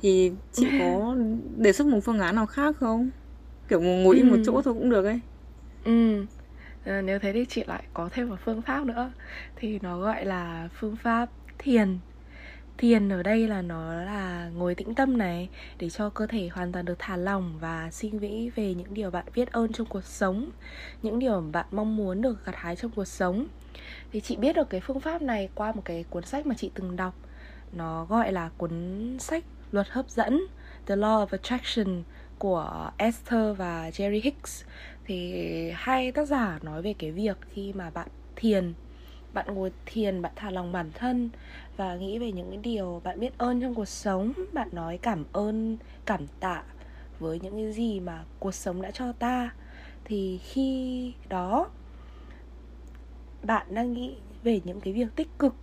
[0.00, 1.16] thì chị có
[1.56, 3.10] đề xuất một phương án nào khác không
[3.68, 4.42] kiểu ngồi im một Ừ.
[4.44, 5.20] chỗ thôi cũng được ấy
[5.84, 6.26] Ừ.
[6.84, 9.12] Nếu thế thì chị lại có thêm một phương pháp nữa
[9.56, 11.98] Thì nó gọi là phương pháp thiền
[12.80, 16.72] Thiền ở đây là nó là ngồi tĩnh tâm này, Để cho cơ thể hoàn
[16.72, 20.04] toàn được thả lỏng Và suy nghĩ về những điều bạn biết ơn trong cuộc
[20.04, 20.50] sống,
[21.02, 23.46] Những điều bạn mong muốn được gặt hái trong cuộc sống.
[24.12, 26.70] Thì chị biết được cái phương pháp này qua một cái cuốn sách mà chị
[26.74, 27.14] từng đọc.
[27.72, 30.46] Nó gọi là cuốn sách Luật hấp dẫn,
[30.86, 32.02] The Law of Attraction
[32.38, 34.64] của Esther và Jerry Hicks.
[35.04, 38.74] Thì hai tác giả nói về cái việc khi mà bạn thiền,
[39.34, 41.30] bạn ngồi thiền, bạn thả lòng bản thân
[41.80, 45.24] và nghĩ về những cái điều bạn biết ơn trong cuộc sống, bạn nói cảm
[45.32, 46.62] ơn, cảm tạ
[47.18, 49.50] với những cái gì mà cuộc sống đã cho ta.
[50.04, 51.68] Thì khi đó,
[53.42, 55.54] bạn đang nghĩ về những cái việc tích cực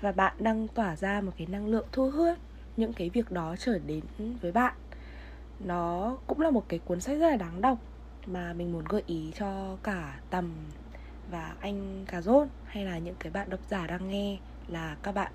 [0.00, 2.38] và bạn đang tỏa ra một cái năng lượng thu hút
[2.76, 4.02] những cái việc đó trở đến
[4.40, 4.74] với bạn.
[5.60, 7.78] Nó cũng là một cái cuốn sách rất là đáng đọc
[8.26, 10.52] mà mình muốn gợi ý cho cả tầm
[11.30, 15.12] và anh cà rốt hay là những cái bạn độc giả đang nghe là các
[15.12, 15.32] bạn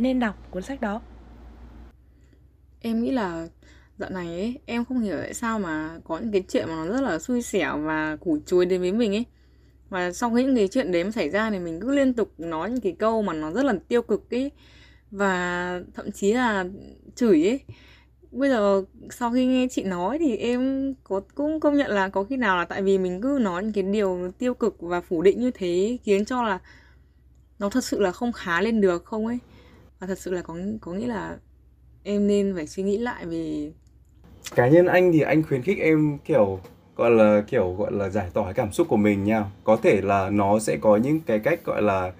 [0.00, 1.00] nên đọc cuốn sách đó.
[2.80, 3.48] Em nghĩ là
[3.98, 6.92] dạo này ấy, em không hiểu tại sao mà có những cái chuyện mà nó
[6.92, 9.24] rất là xui xẻo và củ chuối đến với mình ấy.
[9.88, 12.32] Và sau khi những cái chuyện đấy mà xảy ra thì mình cứ liên tục
[12.38, 14.50] nói những cái câu mà nó rất là tiêu cực ấy.
[15.10, 16.64] Và thậm chí là
[17.14, 17.60] chửi ấy.
[18.30, 22.24] Bây giờ sau khi nghe chị nói thì em có, cũng công nhận là có
[22.24, 25.22] khi nào là tại vì mình cứ nói những cái điều tiêu cực và phủ
[25.22, 26.58] định như thế khiến cho là
[27.58, 29.38] nó thật sự là không khá lên được không ấy
[30.00, 31.38] và thật sự là có có nghĩa là
[32.04, 33.72] em nên phải suy nghĩ lại về
[34.54, 36.60] cá nhân anh thì anh khuyến khích em kiểu,
[36.96, 39.44] gọi là, kiểu, gọi là giải tỏa cảm xúc của mình nha.
[39.64, 42.12] Có thể là nó sẽ có những cái cách gọi là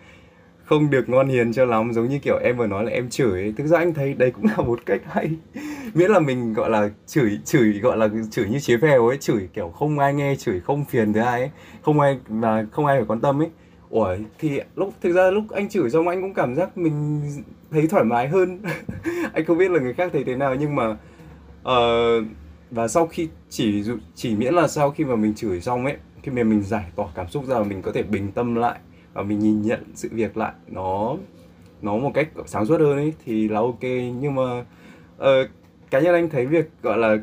[0.65, 3.43] không được ngon hiền cho lắm, giống như kiểu em vừa nói là em chửi
[3.43, 3.55] ấy.
[3.59, 5.31] thực ra anh thấy đấy cũng là một cách hay.
[5.95, 9.49] Miễn là mình gọi là chửi chửi, gọi là chửi như chế phèo ấy, chửi
[9.55, 11.51] kiểu không ai nghe, chửi không phiền tới ai ấy.
[11.83, 13.49] Không ai, mà không ai phải quan tâm ấy.
[13.91, 17.23] Ủa thì lúc thực ra lúc anh chửi xong anh cũng cảm giác mình
[17.71, 18.59] thấy thoải mái hơn.
[19.33, 20.97] Anh không biết là người khác thấy thế nào nhưng mà
[21.61, 22.25] uh,
[22.71, 26.33] và sau khi chỉ chỉ miễn là sau khi mà mình chửi xong ấy khi
[26.33, 28.79] mà mình giải tỏa cảm xúc ra và mình có thể bình tâm lại
[29.13, 31.17] và mình nhìn nhận sự việc lại nó
[31.83, 33.83] nó một cách sáng suốt hơn ấy thì là ok.
[34.21, 34.65] Nhưng mà
[35.17, 35.49] uh,
[35.91, 37.17] cá nhân anh thấy việc gọi là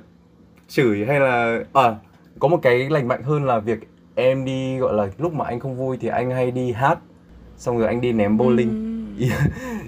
[0.67, 1.95] chửi hay là à
[2.39, 3.79] có một cái lành mạnh hơn là việc
[4.17, 6.99] em đi gọi là lúc mà anh không vui thì anh hay đi hát
[7.57, 9.17] xong rồi anh đi ném bowling Ừm.
[9.17, 9.29] ý,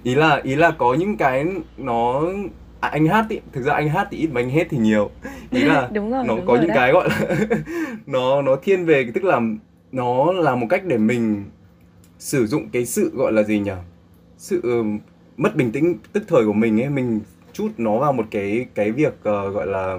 [0.03, 1.45] ý là ý là có những cái
[1.77, 2.23] nó
[2.79, 5.09] à, anh hát ý thực ra anh hát thì ít mà anh hết thì nhiều
[5.51, 6.77] ý là đúng rồi nó đúng có rồi những đấy.
[6.77, 7.35] cái gọi là
[8.05, 9.41] nó nó thiên về tức là
[9.91, 11.45] nó là một cách để mình
[12.19, 13.71] sử dụng cái sự gọi là gì nhỉ
[14.37, 14.99] sự ừm,
[15.37, 17.19] mất bình tĩnh tức thời của mình ấy mình
[17.53, 19.97] chút nó vào một cái cái việc ờ, gọi là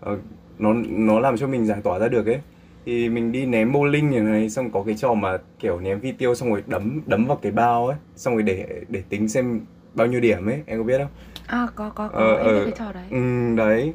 [0.00, 0.18] ờ,
[0.58, 2.40] nó nó làm cho mình giải tỏa ra được ấy
[2.86, 6.12] thì mình đi ném bowling như này xong có cái trò mà kiểu ném phi
[6.12, 9.60] tiêu xong rồi đấm đấm vào cái bao ấy xong rồi để để tính xem
[9.94, 11.08] bao nhiêu điểm ấy em có biết không
[11.46, 13.92] à có có có Ờ, em biết ờ, cái trò đấy Ừ, đấy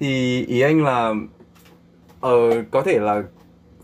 [0.00, 1.14] thì ý anh là
[2.20, 3.22] ờ, có thể là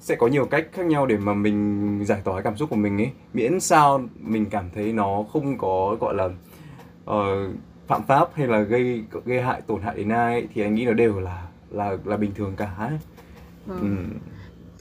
[0.00, 2.98] sẽ có nhiều cách khác nhau để mà mình giải tỏa cảm xúc của mình
[3.00, 6.28] ấy miễn sao mình cảm thấy nó không có gọi là
[7.04, 7.48] ờ,
[7.86, 10.84] phạm pháp hay là gây gây hại tổn hại đến ai ấy, thì anh nghĩ
[10.84, 12.98] nó đều là là là bình thường cả ấy.
[13.66, 13.80] Vâng.
[13.80, 14.18] Ừ.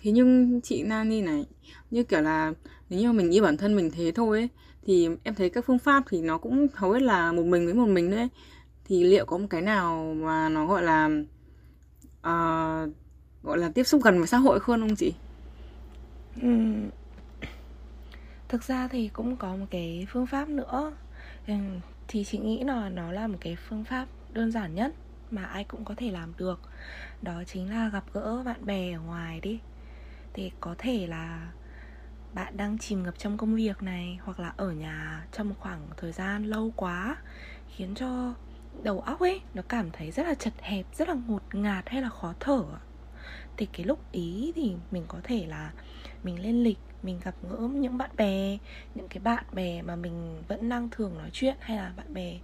[0.06, 1.46] Thế nhưng chị Nani này
[1.92, 2.54] như kiểu là
[2.90, 4.50] nếu như mình nghĩ bản thân mình thế thôi ấy
[4.86, 7.74] thì em thấy các phương pháp thì nó cũng hầu hết là một mình với
[7.74, 8.28] một mình đấy
[8.86, 11.06] thì liệu có một cái nào mà nó gọi là
[12.20, 12.94] uh,
[13.44, 15.14] gọi là tiếp xúc gần với xã hội hơn không chị?
[16.42, 16.50] Ừ.
[18.48, 20.94] Thực ra thì cũng có một cái phương pháp nữa
[22.08, 24.94] Thì chị nghĩ là nó là một cái phương pháp đơn giản nhất
[25.32, 26.60] Mà ai cũng có thể làm được
[27.22, 29.60] Đó chính là gặp gỡ bạn bè ở ngoài đi
[30.36, 31.52] thì có thể là
[32.34, 35.88] bạn đang chìm ngập trong công việc này Hoặc là ở nhà trong một khoảng
[35.98, 37.16] thời gian lâu quá
[37.76, 38.34] Khiến cho
[38.84, 42.02] đầu óc ấy nó cảm thấy rất là chật hẹp, rất là ngột ngạt hay
[42.02, 42.64] là khó thở.
[43.58, 45.72] Thì cái lúc ý thì mình có thể là
[46.24, 48.58] mình lên lịch mình gặp gỡ những bạn bè
[48.96, 52.40] những cái bạn bè mà mình vẫn đang thường nói chuyện hay là bạn bè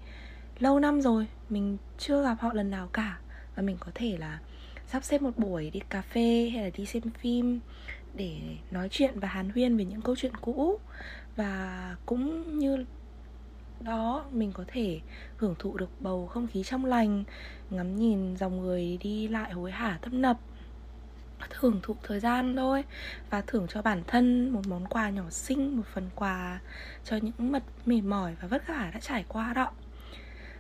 [0.59, 3.19] lâu năm rồi mình chưa gặp họ lần nào cả.
[3.55, 4.39] Và mình có thể là
[4.91, 7.59] sắp xếp một buổi đi cà phê hay là đi xem phim
[8.13, 8.37] để
[8.71, 10.79] nói chuyện và hàn huyên về những câu chuyện cũ.
[11.35, 12.85] Và cũng như
[13.79, 14.99] đó, mình có thể
[15.37, 17.23] hưởng thụ được bầu không khí trong lành,
[17.69, 20.37] ngắm nhìn dòng người đi lại hối hả, tấp nập
[21.49, 22.83] thưởng thụ thời gian thôi
[23.29, 26.59] và thưởng cho bản thân một món quà nhỏ xinh, một phần quà
[27.03, 29.71] cho những mật mệt mỏi và vất vả đã trải qua đó.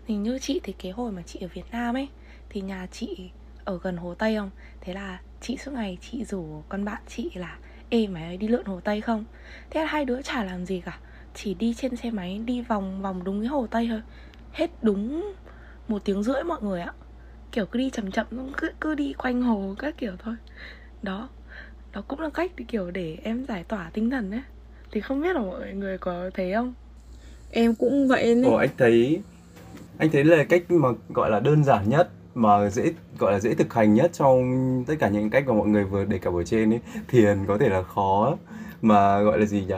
[0.07, 2.09] Thì như chị thì cái hồi mà chị ở Việt Nam ấy,
[2.49, 3.31] thì nhà chị
[3.65, 4.49] ở gần hồ Tây không?
[4.81, 7.57] Thế là chị suốt ngày chị rủ con bạn chị là
[7.89, 9.25] ê mày ơi đi lượn hồ Tây không?
[9.69, 10.99] Thế là hai đứa chả làm gì cả
[11.33, 14.01] chỉ đi trên xe máy đi vòng vòng đúng cái hồ Tây thôi.
[14.51, 15.33] Hết đúng
[15.87, 16.93] một tiếng rưỡi mọi người ạ.
[17.51, 18.25] Kiểu cứ đi chậm chậm
[18.57, 20.35] cứ cứ đi quanh hồ các kiểu thôi.
[21.01, 21.29] Đó
[21.93, 24.41] đó cũng là cách kiểu để em giải tỏa tinh thần ấy.
[24.91, 26.73] Thì không biết là mọi người có thấy không?
[27.51, 29.21] Em cũng vậy đấy Ồ anh thấy
[29.97, 33.53] anh thấy là cách mà gọi là đơn giản nhất mà dễ gọi là dễ
[33.53, 36.43] thực hành nhất trong tất cả những cách mà mọi người vừa đề cập ở
[36.43, 38.37] trên ấy thiền có thể là khó.
[38.81, 39.75] Mà gọi là gì nhỉ?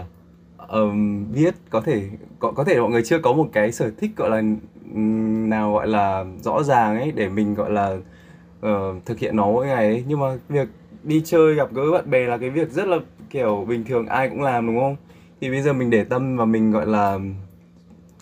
[0.67, 4.11] Um, viết có thể có có thể mọi người chưa có một cái sở thích
[4.15, 4.41] gọi là
[5.47, 7.97] nào gọi là rõ ràng ấy để mình gọi là
[8.65, 10.03] uh, thực hiện nó mỗi ngày ấy.
[10.07, 10.67] Nhưng mà việc
[11.03, 12.97] đi chơi gặp gỡ bạn bè là cái việc rất là
[13.29, 14.95] kiểu bình thường ai cũng làm đúng không?
[15.41, 17.19] Thì bây giờ mình để tâm và mình gọi là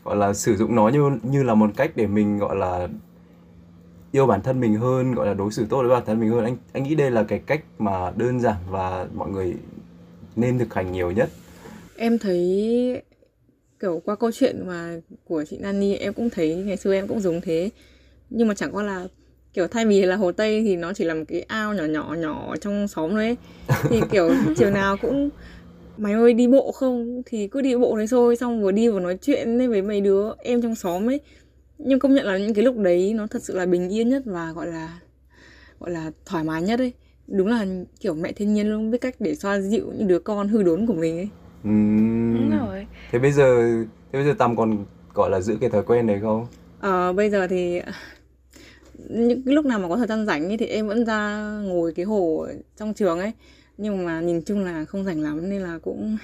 [0.04, 2.88] gọi là sử dụng nó như như là một cách để mình gọi là
[4.12, 6.44] yêu bản thân mình hơn gọi là đối xử tốt với bản thân mình hơn.
[6.44, 9.54] Anh anh nghĩ đây là cái cách mà đơn giản và mọi người
[10.36, 11.30] nên thực hành nhiều nhất.
[11.98, 13.02] Em thấy
[13.80, 17.20] kiểu qua câu chuyện mà của chị Nani em cũng thấy ngày xưa em cũng
[17.20, 17.70] dùng thế.
[18.30, 19.08] Nhưng mà chẳng qua là
[19.54, 22.16] kiểu thay vì là hồ tây thì nó chỉ là một cái ao nhỏ nhỏ
[22.20, 23.38] nhỏ trong xóm thôi ấy.
[23.90, 25.30] thì kiểu chiều nào cũng
[25.98, 27.22] mày ơi đi bộ không?
[27.26, 30.32] Thì cứ đi bộ đấy thôi xong vừa đi vừa nói chuyện với mấy đứa
[30.38, 31.20] em trong xóm ấy
[31.86, 34.24] nhưng công nhận là những cái lúc đấy nó thật sự là bình yên nhất
[34.26, 35.00] và gọi là
[35.80, 36.94] gọi là thoải mái nhất ấy.
[37.28, 37.66] Đúng là
[38.00, 40.86] kiểu mẹ thiên nhiên luôn biết cách để xoa dịu những đứa con hư đốn
[40.86, 41.30] của mình ấy.
[41.68, 42.34] Uhm.
[42.34, 42.88] đúng rồi.
[43.12, 43.62] Thế bây giờ
[44.12, 46.48] thế bây giờ tâm còn gọi là giữ cái thói quen đấy không?
[46.80, 47.82] Ờ bây giờ thì
[49.10, 51.94] những cái lúc nào mà có thời gian rảnh ấy, thì em vẫn ra ngồi
[51.94, 53.32] cái hồ trong trường ấy.
[53.78, 56.18] Nhưng mà nhìn chung là không rảnh lắm nên là cũng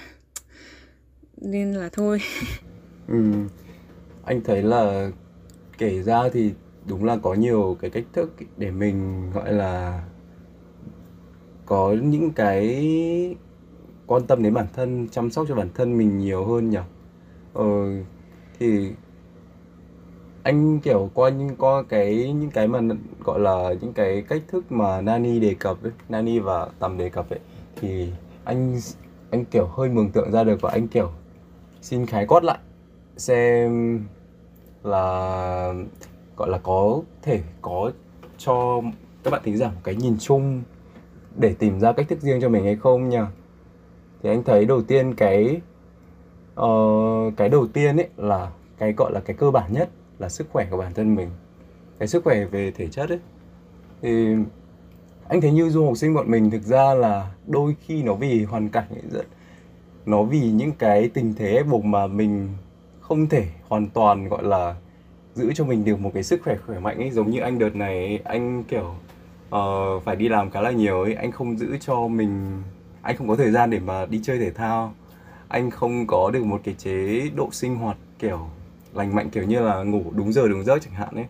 [1.41, 2.19] nên là thôi.
[3.07, 3.23] Ừ.
[4.25, 5.11] anh thấy là
[5.77, 6.53] kể ra thì
[6.85, 10.03] đúng là có nhiều cái cách thức để mình gọi là
[11.65, 13.35] có những cái
[14.07, 16.79] quan tâm đến bản thân chăm sóc cho bản thân mình nhiều hơn nhỉ?
[17.53, 17.65] Ờ,
[18.59, 18.91] thì
[20.43, 22.79] anh kiểu qua những qua cái những cái mà
[23.25, 27.09] gọi là những cái cách thức mà Nani đề cập ấy, Nani và Tầm đề
[27.09, 27.39] cập ấy
[27.75, 28.11] thì
[28.43, 28.79] anh
[29.31, 31.11] anh kiểu hơi mường tượng ra được và anh kiểu
[31.81, 32.57] xin khái quát lại
[33.17, 33.99] xem
[34.83, 35.73] là
[36.37, 37.91] gọi là có thể có
[38.37, 38.81] cho
[39.23, 40.61] các bạn thính giả một cái nhìn chung
[41.35, 43.27] để tìm ra cách thức riêng cho mình hay không nha.
[44.23, 45.61] Thì anh thấy đầu tiên cái
[46.61, 50.47] uh, cái đầu tiên ấy là cái gọi là cái cơ bản nhất là sức
[50.51, 51.29] khỏe của bản thân mình.
[51.99, 53.19] Cái sức khỏe về thể chất ấy.
[54.01, 54.35] Thì
[55.27, 58.43] anh thấy như du học sinh bọn mình thực ra là đôi khi nó vì
[58.43, 59.25] hoàn cảnh ấy rất
[60.05, 62.49] nó vì những cái tình thế ép buộc mà mình
[63.07, 64.75] không thể hoàn toàn gọi là
[65.35, 67.11] giữ cho mình được một cái sức khỏe khỏe mạnh ấy.
[67.11, 68.93] Giống như anh đợt này anh kiểu
[69.55, 72.61] uh, phải đi làm khá là nhiều ấy anh không giữ cho mình
[73.01, 74.93] anh không có thời gian để mà đi chơi thể thao.
[75.47, 78.39] Anh không có được một cái chế độ sinh hoạt kiểu
[78.93, 81.25] lành mạnh kiểu như là ngủ đúng giờ đúng giấc chẳng hạn ấy.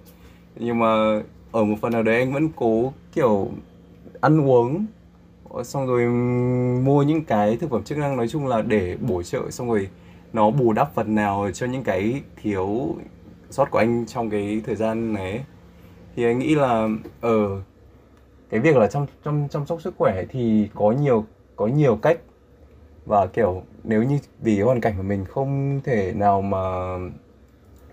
[0.55, 3.49] Nhưng mà ở một phần nào đấy anh vẫn cố kiểu
[4.21, 4.85] ăn uống
[5.63, 6.05] xong rồi
[6.81, 9.89] mua những cái thực phẩm chức năng nói chung là để bổ trợ xong rồi
[10.37, 12.95] nó bù đắp phần nào cho những cái thiếu
[13.49, 15.43] sót của anh trong cái thời gian này
[16.15, 16.89] thì anh nghĩ là
[17.21, 17.61] ở ờ,
[18.49, 22.19] cái việc là chăm chăm chăm sóc sức khỏe thì có nhiều có nhiều cách.
[23.05, 26.59] Và kiểu nếu như vì cái hoàn cảnh của mình không thể nào mà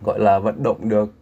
[0.03, 1.13] gọi là vận động được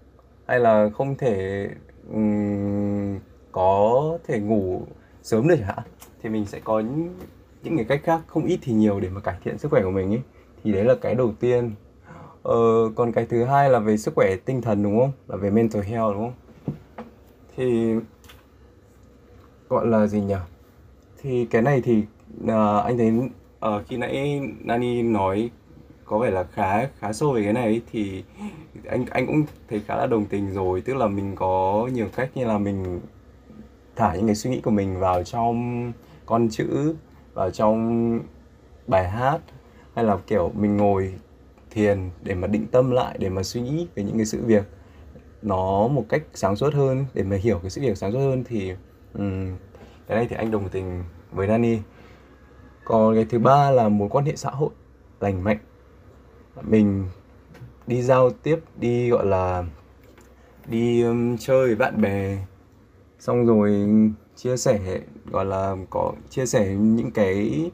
[0.46, 1.68] hay là không thể
[2.12, 3.18] um,
[3.52, 4.82] có thể ngủ
[5.22, 5.76] sớm được hả
[6.22, 7.14] thì mình sẽ có những,
[7.62, 9.90] những cái cách khác không ít thì nhiều để mà cải thiện sức khỏe của
[9.90, 10.22] mình ấy
[10.64, 11.70] thì đấy là cái đầu tiên.
[12.42, 15.12] Ờ, còn cái thứ hai là về sức khỏe tinh thần đúng không?
[15.28, 16.34] Là về mental health đúng không?
[17.56, 17.94] Thì
[19.68, 20.34] gọi là gì nhỉ?
[21.22, 22.02] Thì cái này thì
[22.44, 23.12] uh, anh thấy
[23.76, 25.50] uh, khi nãy Nani nói
[26.04, 28.24] có vẻ là khá khá sâu về cái này thì
[28.88, 30.80] anh anh cũng thấy khá là đồng tình rồi.
[30.80, 33.00] Tức là mình có nhiều cách như là mình
[33.96, 35.92] thả những cái suy nghĩ của mình vào trong
[36.26, 36.94] con chữ
[37.34, 38.20] vào trong
[38.86, 39.38] bài hát
[39.94, 41.14] hay là kiểu mình ngồi
[41.70, 44.64] thiền để mà định tâm lại để mà suy nghĩ về những cái sự việc
[45.42, 48.44] nó một cách sáng suốt hơn để mà hiểu cái sự việc sáng suốt hơn
[48.44, 48.72] thì
[49.14, 49.56] um,
[50.06, 51.78] cái này thì anh đồng tình với Nani.
[52.84, 54.70] Còn cái thứ ba là mối quan hệ xã hội
[55.20, 55.58] lành mạnh.
[56.62, 57.04] Mình
[57.86, 59.64] đi giao tiếp đi gọi là
[60.66, 62.38] đi um, chơi với bạn bè
[63.18, 63.88] xong rồi
[64.36, 65.00] chia sẻ
[65.30, 67.70] gọi là có chia sẻ những cái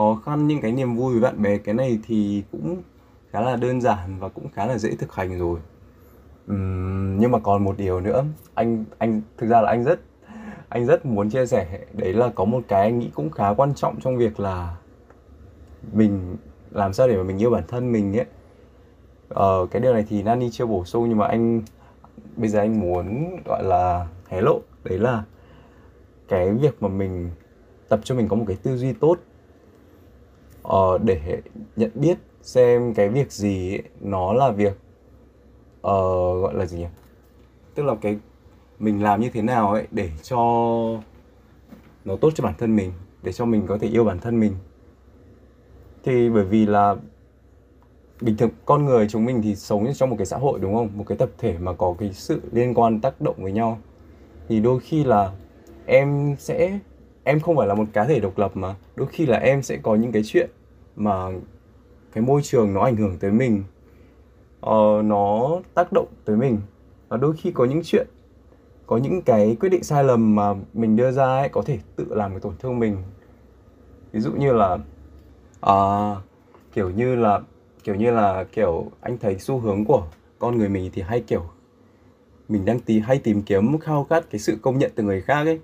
[0.00, 2.82] khó khăn những cái niềm vui với bạn bè cái này thì cũng
[3.30, 5.60] khá là đơn giản và cũng khá là dễ thực hành rồi.
[6.52, 10.00] Uhm, nhưng mà còn một điều nữa anh anh thực ra là anh rất
[10.68, 13.74] anh rất muốn chia sẻ đấy là có một cái anh nghĩ cũng khá quan
[13.74, 14.76] trọng trong việc là
[15.92, 16.36] mình
[16.70, 18.26] làm sao để mà mình yêu bản thân mình ấy.
[19.28, 21.62] Ờ, cái điều này thì Nani chưa bổ sung nhưng mà anh
[22.36, 25.24] bây giờ anh muốn gọi là hé lộ đấy là
[26.28, 27.30] cái việc mà mình
[27.88, 29.18] tập cho mình có một cái tư duy tốt
[30.62, 31.42] ờ, để
[31.76, 34.78] nhận biết xem cái việc gì ấy, nó là việc
[35.80, 36.86] uh, gọi là gì nhỉ?
[37.74, 38.18] Tức là cái
[38.78, 40.36] mình làm như thế nào ấy để cho
[42.04, 42.92] nó tốt cho bản thân mình
[43.22, 44.52] để cho mình có thể yêu bản thân mình.
[46.04, 46.96] Thì bởi vì là
[48.20, 50.88] bình thường con người chúng mình thì sống trong một cái xã hội đúng không?
[50.94, 53.78] Một cái tập thể mà có cái sự liên quan tác động với nhau.
[54.48, 55.32] Thì đôi khi là
[55.86, 56.78] em sẽ
[57.24, 58.74] em không phải là một cá thể độc lập mà.
[58.96, 60.50] Đôi khi là em sẽ có những cái chuyện
[60.96, 61.30] mà
[62.12, 63.62] cái môi trường nó ảnh hưởng tới mình.
[64.66, 66.58] Uh, nó tác động tới mình.
[67.08, 68.06] Và đôi khi có những chuyện
[68.86, 72.06] có những cái quyết định sai lầm mà mình đưa ra ấy có thể tự
[72.10, 72.96] làm cái tổn thương mình.
[74.12, 74.78] Ví dụ như là
[75.66, 76.18] uh,
[76.72, 77.40] kiểu như là
[77.84, 80.06] kiểu như là kiểu anh thấy xu hướng của
[80.38, 81.44] con người mình thì hay kiểu
[82.48, 85.44] mình đang tí hay tìm kiếm khao khát cái sự công nhận từ người khác
[85.44, 85.60] ấy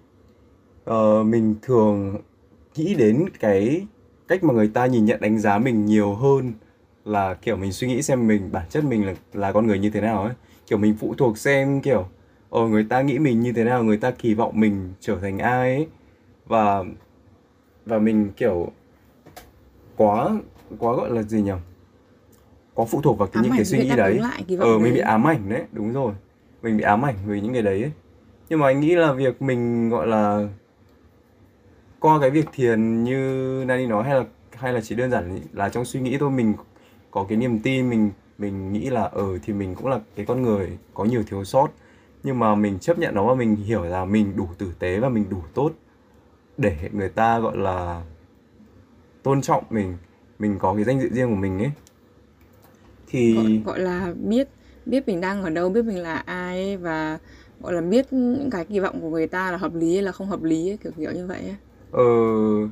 [0.86, 2.16] ờ, mình thường
[2.76, 3.86] nghĩ đến cái
[4.28, 6.52] cách mà người ta nhìn nhận đánh giá mình nhiều hơn
[7.04, 9.90] là kiểu mình suy nghĩ xem mình bản chất mình là là con người như
[9.90, 10.32] thế nào ấy.
[10.66, 12.06] Kiểu mình phụ thuộc xem kiểu
[12.50, 15.38] ờ người ta nghĩ mình như thế nào người ta kỳ vọng mình trở thành
[15.38, 15.86] ai ấy.
[16.46, 16.84] Và
[17.86, 18.68] và mình kiểu
[19.96, 20.30] quá
[20.78, 21.52] quá gọi là gì nhỉ?
[22.74, 24.20] Quá phụ thuộc vào cái ám những cái suy nghĩ đấy.
[24.58, 26.12] ờ mình bị ám ảnh đấy đúng rồi.
[26.62, 27.92] Mình bị ám ảnh vì những cái đấy ấy.
[28.48, 30.48] nhưng mà anh nghĩ là việc mình gọi là
[32.06, 35.68] qua cái việc thiền như Nani nói hay là hay là chỉ đơn giản là
[35.68, 36.54] trong suy nghĩ thôi mình
[37.10, 40.42] có cái niềm tin mình mình nghĩ là ờ thì mình cũng là cái con
[40.42, 41.68] người có nhiều thiếu sót
[42.22, 45.08] nhưng mà mình chấp nhận nó và mình hiểu là mình đủ tử tế và
[45.08, 45.72] mình đủ tốt
[46.56, 48.02] để người ta gọi là
[49.22, 49.96] tôn trọng mình
[50.38, 51.70] mình có cái danh dự riêng của mình ấy
[53.06, 54.48] thì gọi gọi là biết
[54.86, 57.18] biết mình đang ở đâu biết mình là ai ấy, và
[57.60, 60.12] gọi là biết những cái kỳ vọng của người ta là hợp lý hay là
[60.12, 61.56] không hợp lý ấy, kiểu kiểu như vậy ấy
[61.90, 62.02] ờ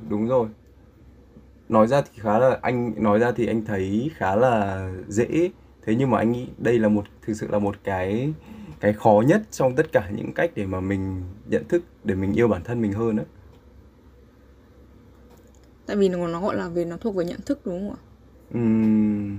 [0.09, 0.49] đúng rồi.
[1.69, 5.51] Nói ra thì khá là anh nói ra thì anh thấy khá là dễ.
[5.87, 8.33] Thế nhưng mà anh nghĩ đây là một thực sự là một cái
[8.81, 12.33] cái khó nhất trong tất cả những cách để mà mình nhận thức để mình
[12.33, 13.25] yêu bản thân mình hơn á.
[15.87, 18.01] Tại vì nó nó gọi là về nó thuộc về nhận thức đúng không ạ?
[18.53, 19.39] Ừm,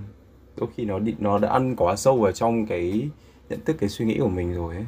[0.58, 3.10] đôi khi nó đi nó đã ăn quá sâu vào trong cái
[3.50, 4.86] nhận thức cái suy nghĩ của mình rồi ấy.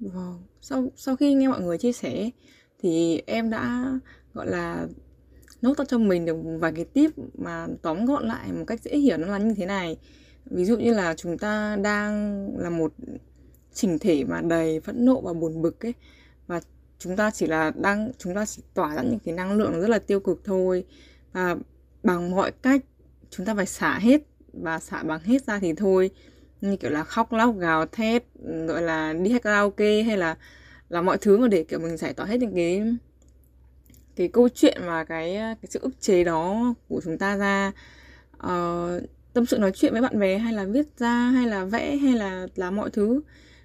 [0.00, 2.30] Vâng, sau sau khi nghe mọi người chia sẻ
[2.84, 3.92] thì em đã,
[4.34, 4.86] gọi là,
[5.62, 9.16] nốt cho mình được vài cái tip mà tóm gọn lại một cách dễ hiểu
[9.16, 9.96] nó là như thế này.
[10.44, 12.92] Ví dụ như là chúng ta đang là một
[13.72, 15.94] chỉnh thể mà đầy phẫn nộ và buồn bực ấy,
[16.46, 16.60] và
[16.98, 19.90] chúng ta chỉ là đang, chúng ta chỉ tỏa ra những cái năng lượng rất
[19.90, 20.84] là tiêu cực thôi
[21.32, 21.56] và
[22.02, 22.80] bằng mọi cách,
[23.30, 26.10] chúng ta phải xả hết và xả bằng hết ra thì thôi
[26.60, 28.24] như kiểu là khóc lóc gào thét,
[28.68, 30.36] gọi là đi hát karaoke hay là
[30.94, 32.82] là mọi thứ mà để kiểu mình giải tỏa hết những cái
[34.16, 37.72] cái câu chuyện và cái ờ, cái sự ức chế đó của chúng ta ra.
[38.36, 39.02] Uh,
[39.32, 42.12] tâm sự nói chuyện với bạn bè hay là viết ra hay là vẽ hay
[42.12, 43.20] là làm mọi thứ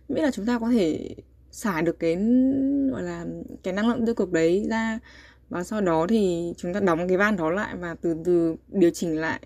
[0.10, 1.16] miễn là chúng ta có thể
[1.52, 2.16] xả được cái
[2.92, 3.26] gọi là
[3.64, 5.00] cái năng lượng tiêu cực đấy ra.
[5.50, 8.90] Và sau đó thì chúng ta đóng cái van đó lại và từ từ điều
[8.90, 9.40] chỉnh lại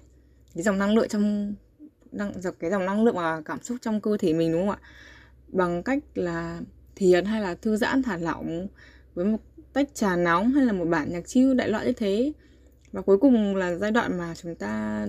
[0.56, 1.54] cái dòng năng lượng trong
[2.12, 4.70] năng dòng cái dòng năng lượng và cảm xúc trong cơ thể mình đúng không
[4.70, 4.90] ạ?
[5.48, 6.62] Bằng cách là
[6.96, 8.68] thiền hay là thư giãn thả lỏng
[9.14, 9.38] với một
[9.74, 12.34] tách trà nóng hay là một bản nhạc chill đại loại như thế?
[12.92, 15.06] Và cuối cùng là giai đoạn mà chúng ta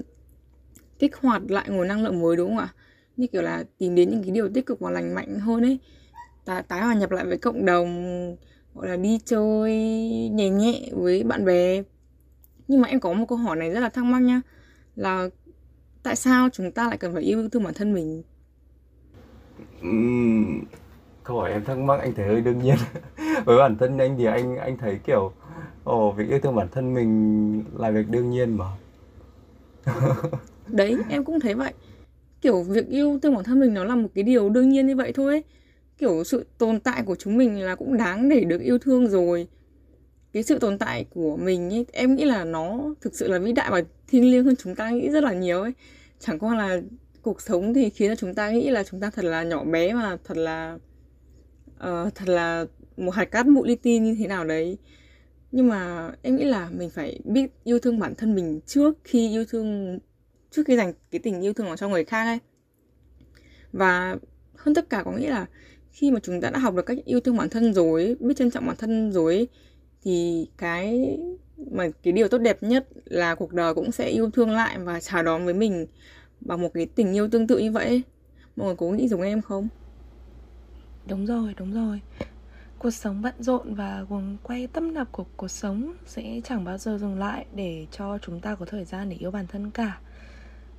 [0.99, 2.69] kích hoạt lại nguồn năng lượng mới đúng không ạ?
[3.17, 5.79] Như kiểu là tìm đến những cái điều tích cực và lành mạnh hơn ấy.
[6.45, 8.37] Tái, tái hòa nhập lại với cộng đồng
[8.75, 9.73] gọi là đi chơi
[10.29, 11.83] nhẹ nhẹ với bạn bè.
[12.69, 14.41] Nhưng mà em có một câu hỏi này rất là thắc mắc nha
[14.97, 15.29] là
[16.03, 18.23] tại sao chúng ta lại cần phải yêu thương bản thân mình?
[21.25, 22.77] Câu hỏi em thắc mắc anh thấy hơi đương nhiên.
[23.45, 25.33] Với bản thân anh thì anh anh thấy kiểu
[25.85, 28.65] ồ việc yêu thương bản thân mình là việc đương nhiên mà.
[30.69, 31.73] Đấy em cũng thấy vậy.
[32.41, 34.97] Kiểu việc yêu thương bản thân mình nó là một cái điều đương nhiên như
[34.97, 35.45] vậy thôi ấy.
[35.99, 39.49] kiểu sự tồn tại của chúng mình là cũng đáng để được yêu thương rồi.
[40.33, 43.53] Cái sự tồn tại của mình ấy, em nghĩ là nó thực sự là vĩ
[43.53, 45.73] đại và thiêng liêng hơn chúng ta nghĩ rất là nhiều ấy.
[46.21, 46.81] Chẳng qua là
[47.23, 49.95] cuộc sống thì khiến cho chúng ta nghĩ là chúng ta thật là nhỏ bé
[49.95, 50.79] và thật là
[51.77, 52.67] uh, thật là
[52.97, 54.79] một hạt cát bụi li ti như thế nào đấy.
[55.53, 59.31] Nhưng mà em nghĩ là mình phải biết yêu thương bản thân mình trước khi
[59.31, 59.99] yêu thương
[60.51, 62.39] trước khi dành cái tình yêu thương vào cho người khác ấy.
[63.73, 64.17] Và
[64.57, 65.47] hơn tất cả có nghĩa là
[65.91, 68.51] khi mà chúng ta đã học được cách yêu thương bản thân rồi biết trân
[68.51, 69.49] trọng bản thân rồi
[70.03, 71.19] thì cái
[71.57, 75.01] mà cái điều tốt đẹp nhất là cuộc đời cũng sẽ yêu thương lại và
[75.01, 75.87] chào đón với mình
[76.41, 78.03] bằng một cái tình yêu tương tự như vậy
[78.57, 79.69] mọi người có nghĩ giống em không?
[81.09, 82.01] Đúng rồi đúng rồi.
[82.79, 86.79] Cuộc sống bận rộn và cuồng quay tâm nập của cuộc sống sẽ chẳng bao
[86.79, 89.99] giờ dừng lại để cho chúng ta có thời gian để yêu bản thân cả.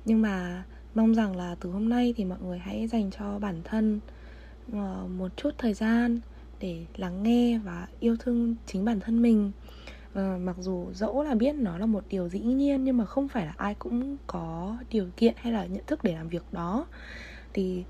[0.04, 0.64] Nhưng mà
[0.94, 4.00] mong rằng là từ hôm nay thì mọi người hãy dành cho bản thân
[4.72, 6.20] ờ, một chút thời gian
[6.60, 9.52] để lắng nghe và yêu thương chính bản thân mình.
[10.14, 13.28] Ờ, mặc dù dẫu là biết nó là một điều dĩ nhiên nhưng mà không
[13.28, 16.86] phải là ai cũng có điều kiện hay là nhận thức để làm việc đó.
[17.52, 17.84] Thì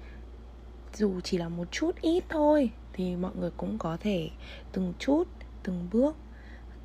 [0.97, 4.31] dù chỉ là một chút ít thôi, thì mọi người cũng có thể
[4.73, 5.25] từng chút,
[5.63, 6.17] từng bước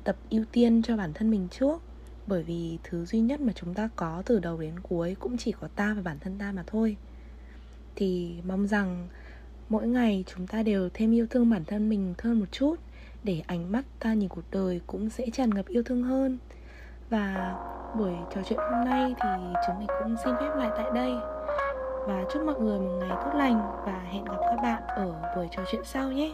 [0.04, 1.82] tập ưu tiên cho bản thân mình trước.
[2.26, 5.52] Bởi vì thứ duy nhất mà chúng ta có từ đầu đến cuối cũng chỉ
[5.52, 6.96] có ta và bản thân ta mà thôi.
[7.94, 9.08] Thì mong rằng
[9.68, 12.76] mỗi ngày chúng ta đều thêm yêu thương bản thân mình hơn một chút,
[13.24, 16.38] để ánh mắt ta nhìn cuộc đời cũng sẽ tràn ngập yêu thương hơn.
[17.10, 17.56] Và
[17.98, 19.28] buổi trò chuyện hôm nay thì
[19.66, 21.41] chúng mình cũng xin phép lại tại đây
[22.06, 25.48] và chúc mọi người một ngày tốt lành và hẹn gặp các bạn ở buổi
[25.50, 26.32] trò chuyện sau nhé.